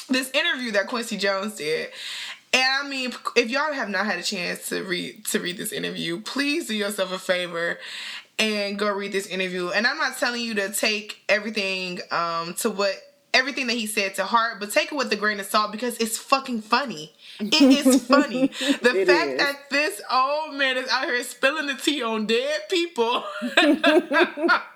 [0.10, 1.90] this interview that Quincy Jones did.
[2.54, 5.74] And I mean, if y'all have not had a chance to read to read this
[5.74, 7.78] interview, please do yourself a favor
[8.40, 9.70] and go read this interview.
[9.70, 12.96] And I'm not telling you to take everything um, to what
[13.34, 15.98] everything that he said to heart, but take it with a grain of salt because
[15.98, 17.14] it's fucking funny.
[17.40, 17.54] It
[17.86, 18.48] is funny.
[18.48, 19.38] The fact is.
[19.38, 23.24] that this old man is out here spilling the tea on dead people.
[23.58, 24.76] and I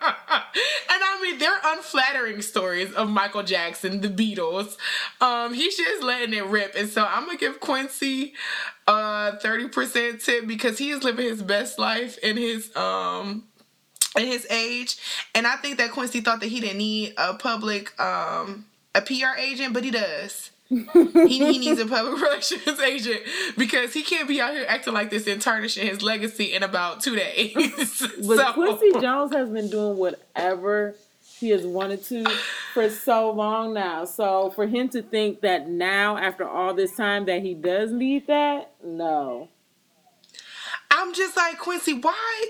[1.23, 4.77] mean, they're unflattering stories of Michael Jackson, the Beatles.
[5.19, 6.75] Um, he's just letting it rip.
[6.75, 8.33] And so I'm going to give Quincy
[8.87, 13.45] a 30% tip because he is living his best life in his um
[14.17, 14.97] in his age.
[15.33, 19.37] And I think that Quincy thought that he didn't need a public um a PR
[19.37, 20.51] agent, but he does.
[20.71, 20.85] he,
[21.39, 23.21] he needs a public relations agent
[23.57, 27.01] because he can't be out here acting like this and tarnishing his legacy in about
[27.01, 27.53] two days.
[28.25, 28.53] but so.
[28.53, 30.95] Quincy Jones has been doing whatever
[31.39, 32.23] he has wanted to
[32.73, 34.05] for so long now.
[34.05, 38.27] So for him to think that now, after all this time, that he does need
[38.27, 39.49] that, no.
[40.89, 41.93] I'm just like Quincy.
[41.93, 42.45] Why?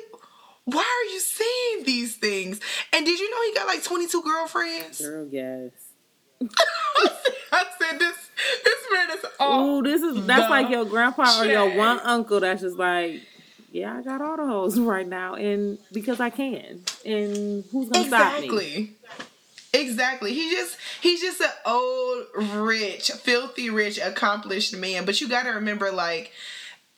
[0.66, 2.60] Why are you saying these things?
[2.94, 5.02] And did you know he got like 22 girlfriends?
[5.02, 5.72] Girl, yes.
[7.52, 8.16] I said this
[8.64, 12.40] this man is all Ooh, this is that's like your grandpa or your one uncle
[12.40, 13.22] that's just like,
[13.72, 16.82] yeah, I got all the hoes right now and because I can.
[17.06, 18.48] And who's gonna exactly.
[18.48, 18.80] stop me?
[18.84, 18.96] Exactly.
[19.74, 20.34] Exactly.
[20.34, 25.06] He just he's just an old, rich, filthy rich, accomplished man.
[25.06, 26.32] But you gotta remember like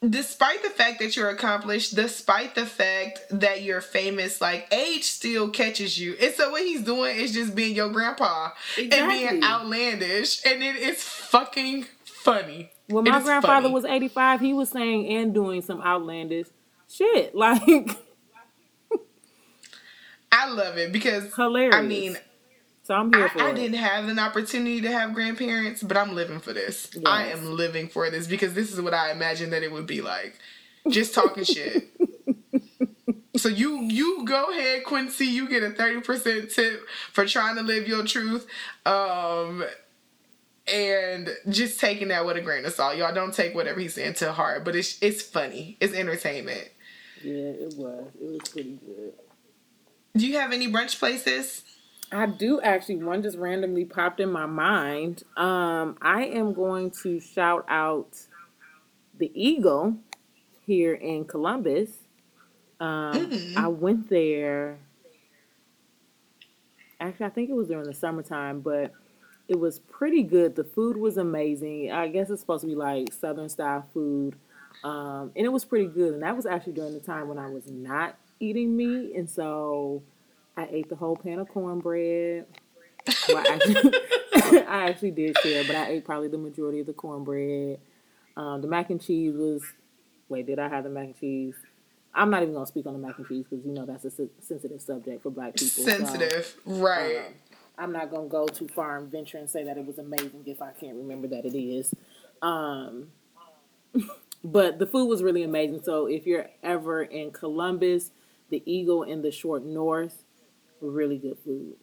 [0.10, 5.50] despite the fact that you're accomplished, despite the fact that you're famous, like age still
[5.50, 6.16] catches you.
[6.22, 9.26] And so what he's doing is just being your grandpa exactly.
[9.26, 12.72] and being outlandish, and it is fucking funny.
[12.88, 13.74] When my grandfather funny.
[13.74, 16.48] was 85, he was saying and doing some outlandish
[16.90, 17.34] shit.
[17.44, 17.98] Like
[20.36, 21.76] I love it because hilarious.
[21.76, 22.18] I mean
[22.84, 23.56] so I'm here I, for I it.
[23.56, 26.90] didn't have an opportunity to have grandparents, but I'm living for this.
[26.94, 27.04] Yes.
[27.06, 30.02] I am living for this because this is what I imagined that it would be
[30.02, 30.38] like.
[30.90, 31.90] Just talking shit.
[33.36, 35.26] So you you go ahead, Quincy.
[35.26, 38.48] You get a thirty percent tip for trying to live your truth,
[38.86, 39.66] um,
[40.72, 42.96] and just taking that with a grain of salt.
[42.96, 45.78] Y'all don't take whatever he's saying to heart, but it's it's funny.
[45.80, 46.70] It's entertainment.
[47.24, 48.06] Yeah, it was.
[48.22, 49.14] It was pretty good.
[50.16, 51.64] Do you have any brunch places?
[52.14, 52.98] I do actually.
[52.98, 55.24] One just randomly popped in my mind.
[55.36, 58.18] Um, I am going to shout out
[59.18, 59.98] the Eagle
[60.66, 61.90] here in Columbus.
[62.80, 63.58] Um, mm-hmm.
[63.58, 64.80] I went there.
[67.00, 68.92] Actually, I think it was during the summertime, but
[69.48, 70.56] it was pretty good.
[70.56, 71.92] The food was amazing.
[71.92, 74.36] I guess it's supposed to be like Southern style food.
[74.84, 76.14] Um, and it was pretty good.
[76.14, 79.16] And that was actually during the time when I was not eating meat.
[79.16, 80.02] And so
[80.56, 82.46] I ate the whole pan of cornbread.
[83.28, 86.94] Well, I, actually, I actually did share, but I ate probably the majority of the
[86.94, 87.80] cornbread.
[88.38, 89.64] Um, the mac and cheese was.
[90.30, 91.56] Wait, did I have the mac and cheese?
[92.16, 94.12] I'm not even gonna speak on the mac and cheese because you know that's a
[94.40, 95.84] sensitive subject for Black people.
[95.84, 97.18] Sensitive, so, right?
[97.18, 97.34] Um,
[97.78, 100.62] I'm not gonna go too far and venture and say that it was amazing if
[100.62, 101.94] I can't remember that it is.
[102.42, 103.08] Um,
[104.44, 105.82] but the food was really amazing.
[105.84, 108.12] So if you're ever in Columbus,
[108.50, 110.23] the Eagle in the Short North,
[110.90, 111.76] really good food.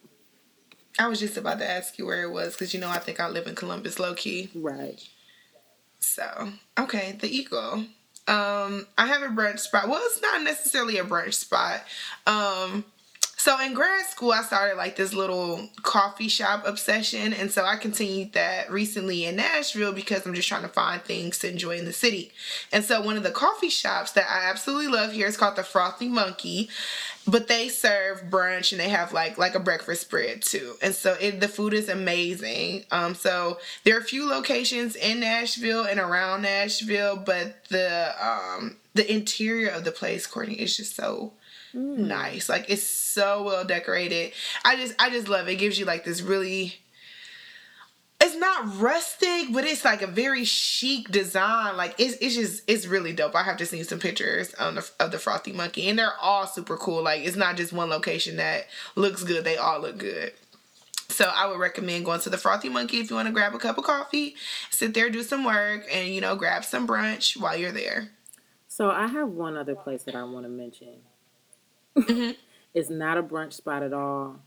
[0.99, 3.21] I was just about to ask you where it was because you know I think
[3.21, 4.51] I live in Columbus, low key.
[4.55, 5.01] Right.
[5.99, 7.85] So okay, the Eagle.
[8.29, 9.89] Um, I have a brunch spot.
[9.89, 11.83] Well, it's not necessarily a brunch spot.
[12.27, 12.85] Um,
[13.41, 17.77] so in grad school, I started like this little coffee shop obsession, and so I
[17.77, 21.87] continued that recently in Nashville because I'm just trying to find things to enjoy in
[21.87, 22.33] the city.
[22.71, 25.63] And so one of the coffee shops that I absolutely love here is called the
[25.63, 26.69] Frothy Monkey,
[27.27, 31.17] but they serve brunch and they have like like a breakfast spread too and so
[31.21, 36.01] it, the food is amazing um so there are a few locations in nashville and
[36.01, 41.33] around nashville but the um the interior of the place courtney is just so
[41.75, 41.97] mm.
[41.97, 44.33] nice like it's so well decorated
[44.65, 45.53] i just i just love it.
[45.53, 46.81] it gives you like this really
[48.23, 51.77] it's not rustic, but it's like a very chic design.
[51.77, 53.35] Like it's it's just it's really dope.
[53.35, 56.47] I have to see some pictures on the, of the frothy monkey, and they're all
[56.47, 57.03] super cool.
[57.03, 60.35] Like it's not just one location that looks good; they all look good.
[61.09, 63.59] So I would recommend going to the Frothy Monkey if you want to grab a
[63.59, 64.37] cup of coffee,
[64.71, 68.11] sit there, do some work, and you know grab some brunch while you're there.
[68.69, 71.01] So I have one other place that I want to mention.
[71.97, 72.33] Mm-hmm.
[72.75, 74.41] it's not a brunch spot at all,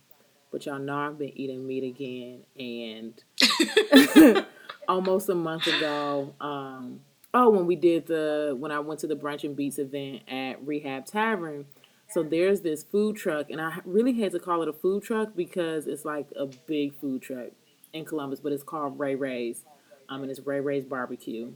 [0.51, 4.45] but y'all know I've been eating meat again, and
[4.87, 7.01] almost a month ago, um,
[7.33, 10.65] oh, when we did the when I went to the brunch and beats event at
[10.65, 11.65] Rehab Tavern.
[12.09, 15.35] So there's this food truck, and I really hate to call it a food truck
[15.35, 17.49] because it's like a big food truck
[17.91, 19.65] in Columbus, but it's called Ray Ray's,
[20.09, 21.53] um, and it's Ray Ray's Barbecue.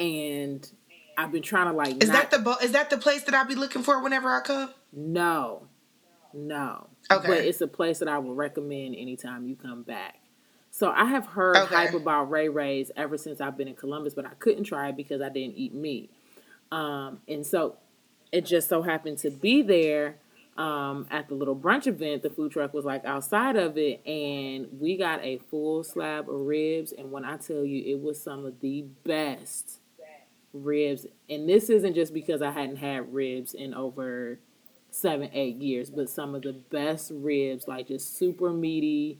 [0.00, 0.70] And
[1.16, 2.02] I've been trying to like.
[2.02, 4.30] Is not, that the bo- is that the place that I'll be looking for whenever
[4.30, 4.70] I come?
[4.92, 5.66] No,
[6.34, 6.88] no.
[7.10, 7.28] Okay.
[7.28, 10.20] But it's a place that I would recommend anytime you come back.
[10.70, 11.74] So I have heard okay.
[11.74, 14.96] hype about Ray Ray's ever since I've been in Columbus, but I couldn't try it
[14.96, 16.10] because I didn't eat meat.
[16.70, 17.76] Um, and so
[18.30, 20.16] it just so happened to be there
[20.58, 22.22] um, at the little brunch event.
[22.22, 26.40] The food truck was like outside of it, and we got a full slab of
[26.40, 26.92] ribs.
[26.92, 29.78] And when I tell you, it was some of the best
[30.64, 31.06] ribs.
[31.28, 34.38] And this isn't just because I hadn't had ribs in over
[34.90, 39.18] seven, eight years, but some of the best ribs, like just super meaty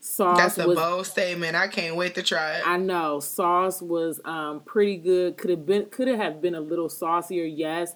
[0.00, 1.54] Sauce That's a was, bold statement.
[1.54, 2.66] I can't wait to try it.
[2.66, 5.36] I know sauce was um, pretty good.
[5.36, 7.94] Could have been could have been a little saucier, yes,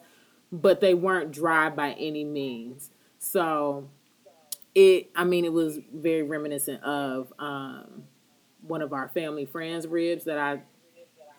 [0.53, 2.91] but they weren't dry by any means.
[3.19, 3.89] So
[4.75, 8.05] it, I mean, it was very reminiscent of um,
[8.61, 10.61] one of our family friends' ribs that I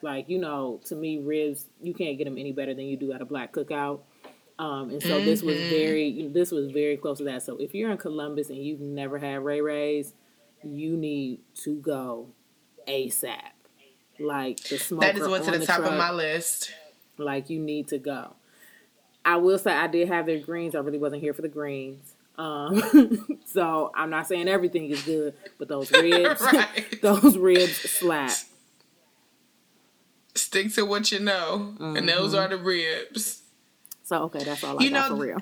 [0.06, 0.30] like.
[0.30, 3.22] You know, to me, ribs you can't get them any better than you do at
[3.22, 4.00] a black cookout.
[4.58, 5.26] Um, and so mm-hmm.
[5.26, 5.70] this was mm-hmm.
[5.70, 7.44] very this was very close to that.
[7.44, 10.14] So if you're in Columbus and you've never had Ray Ray's,
[10.64, 12.30] you need to go
[12.88, 13.42] ASAP.
[14.18, 15.02] Like the smoke.
[15.02, 16.72] That is what's at the, the top truck, of my list.
[17.18, 18.36] Like you need to go.
[19.26, 20.76] I will say I did have their greens.
[20.76, 22.16] I really wasn't here for the greens.
[22.38, 26.46] Um, so I'm not saying everything is good, but those ribs,
[27.02, 28.32] those ribs slap.
[30.36, 31.96] Stick to what you know, mm-hmm.
[31.96, 33.42] and those are the ribs.
[34.04, 35.42] So okay, that's all I you got know, for real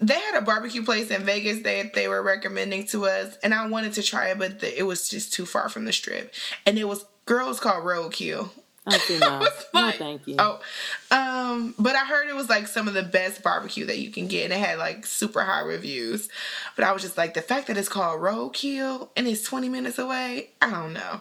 [0.00, 3.66] they had a barbecue place in Vegas that they were recommending to us, and I
[3.68, 6.34] wanted to try it, but the, it was just too far from the strip.
[6.66, 8.50] And it was girls called Roadkill.
[8.86, 9.46] I see no.
[9.74, 10.36] no, thank you.
[10.38, 10.60] Oh,
[11.10, 14.28] um, but I heard it was like some of the best barbecue that you can
[14.28, 16.28] get, and it had like super high reviews.
[16.76, 19.98] But I was just like, the fact that it's called Roadkill and it's twenty minutes
[19.98, 21.20] away, I don't know.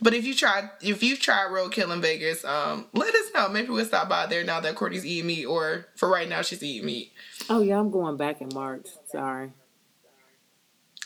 [0.00, 3.48] But if you try, if you try Roadkill in Vegas, um, let us know.
[3.48, 6.62] Maybe we'll stop by there now that Courtney's eating meat, or for right now she's
[6.62, 7.12] eating meat.
[7.50, 8.86] Oh yeah, I'm going back in March.
[9.10, 9.52] Sorry.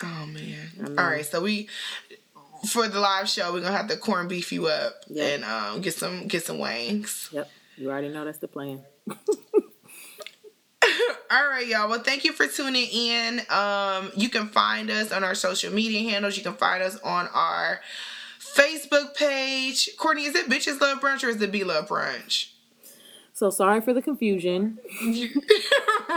[0.03, 0.99] Oh man.
[0.99, 1.68] All right, so we
[2.68, 5.34] for the live show we're gonna have to corn beef you up yep.
[5.34, 7.28] and um, get some get some wings.
[7.32, 8.82] Yep, you already know that's the plan.
[11.30, 11.88] All right, y'all.
[11.88, 13.40] Well, thank you for tuning in.
[13.49, 16.36] Um, you can find us on our social media handles.
[16.36, 17.80] You can find us on our
[18.55, 19.91] Facebook page.
[19.97, 22.53] Courtney, is it Bitches Love Brunch or is it B Love Brunch?
[23.35, 24.79] So sorry for the confusion.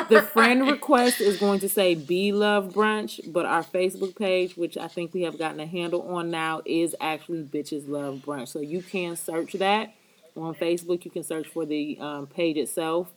[0.09, 4.77] the friend request is going to say Be Love Brunch, but our Facebook page, which
[4.77, 8.49] I think we have gotten a handle on now, is actually Bitches Love Brunch.
[8.49, 9.93] So you can search that
[10.35, 11.05] on Facebook.
[11.05, 13.07] You can search for the um, page itself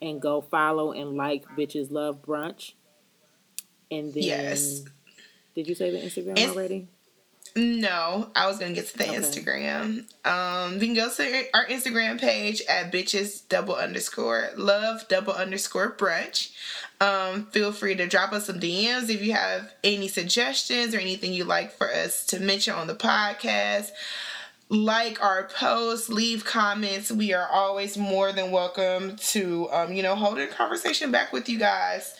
[0.00, 2.72] and go follow and like Bitches Love Brunch.
[3.90, 4.82] And then, yes.
[5.54, 6.88] did you say the Instagram it's, already?
[7.58, 9.16] No, I was gonna get to the okay.
[9.16, 10.04] Instagram.
[10.24, 15.90] Um, you can go to our Instagram page at bitches double underscore love double underscore
[15.90, 16.52] brunch.
[17.00, 21.32] Um, feel free to drop us some DMs if you have any suggestions or anything
[21.32, 23.90] you'd like for us to mention on the podcast.
[24.68, 27.10] Like our posts, leave comments.
[27.10, 31.48] We are always more than welcome to, um, you know, hold a conversation back with
[31.48, 32.14] you guys.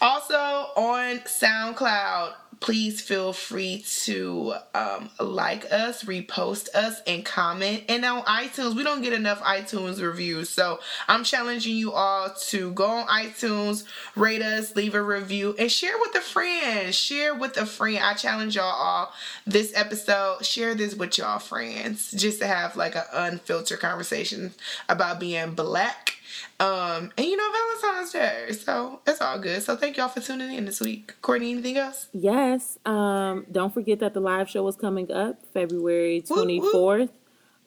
[0.00, 7.84] Also on SoundCloud, please feel free to um, like us, repost us, and comment.
[7.88, 10.48] And on iTunes, we don't get enough iTunes reviews.
[10.48, 13.84] So I'm challenging you all to go on iTunes,
[14.14, 16.94] rate us, leave a review, and share with a friend.
[16.94, 17.98] Share with a friend.
[17.98, 19.12] I challenge y'all all
[19.46, 24.54] this episode, share this with y'all friends just to have like an unfiltered conversation
[24.88, 26.15] about being black
[26.58, 29.62] um, and you know Valentine's Day, so it's all good.
[29.62, 31.14] So thank y'all for tuning in this week.
[31.20, 32.08] Courtney, anything else?
[32.12, 32.78] Yes.
[32.86, 37.10] Um, don't forget that the live show is coming up February twenty fourth,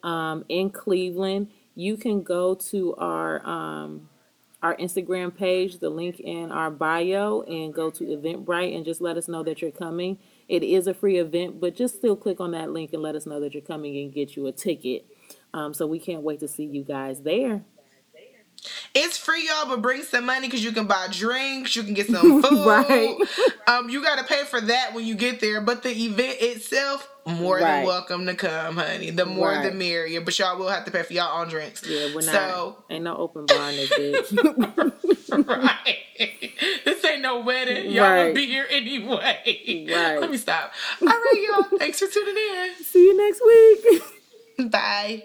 [0.04, 1.50] um, in Cleveland.
[1.76, 4.10] You can go to our um
[4.62, 9.16] our Instagram page, the link in our bio, and go to Eventbrite and just let
[9.18, 10.18] us know that you're coming.
[10.48, 13.26] It is a free event, but just still click on that link and let us
[13.26, 15.06] know that you're coming and get you a ticket.
[15.54, 17.64] Um, so we can't wait to see you guys there.
[18.93, 22.07] It's free, y'all, but bring some money because you can buy drinks, you can get
[22.07, 22.66] some food.
[22.66, 23.16] right.
[23.68, 25.62] Um, you got to pay for that when you get there.
[25.62, 27.78] But the event itself, more Right.
[27.80, 29.12] than welcome to come, honey.
[29.12, 30.22] The more the merrier.
[30.22, 31.86] But y'all will have to pay for y'all own drinks.
[31.86, 32.34] Yeah, we're not.
[32.34, 34.88] So ain't no open bar in this bitch.
[35.47, 35.97] right.
[36.86, 37.91] this ain't no wedding.
[37.91, 38.28] Y'all Right.
[38.28, 39.88] will be here anyway.
[39.93, 40.20] Right.
[40.20, 40.74] Let me stop.
[41.01, 41.78] All right, y'all.
[41.80, 42.84] Thanks for tuning in.
[42.84, 44.72] See you next week.
[44.72, 45.24] Bye.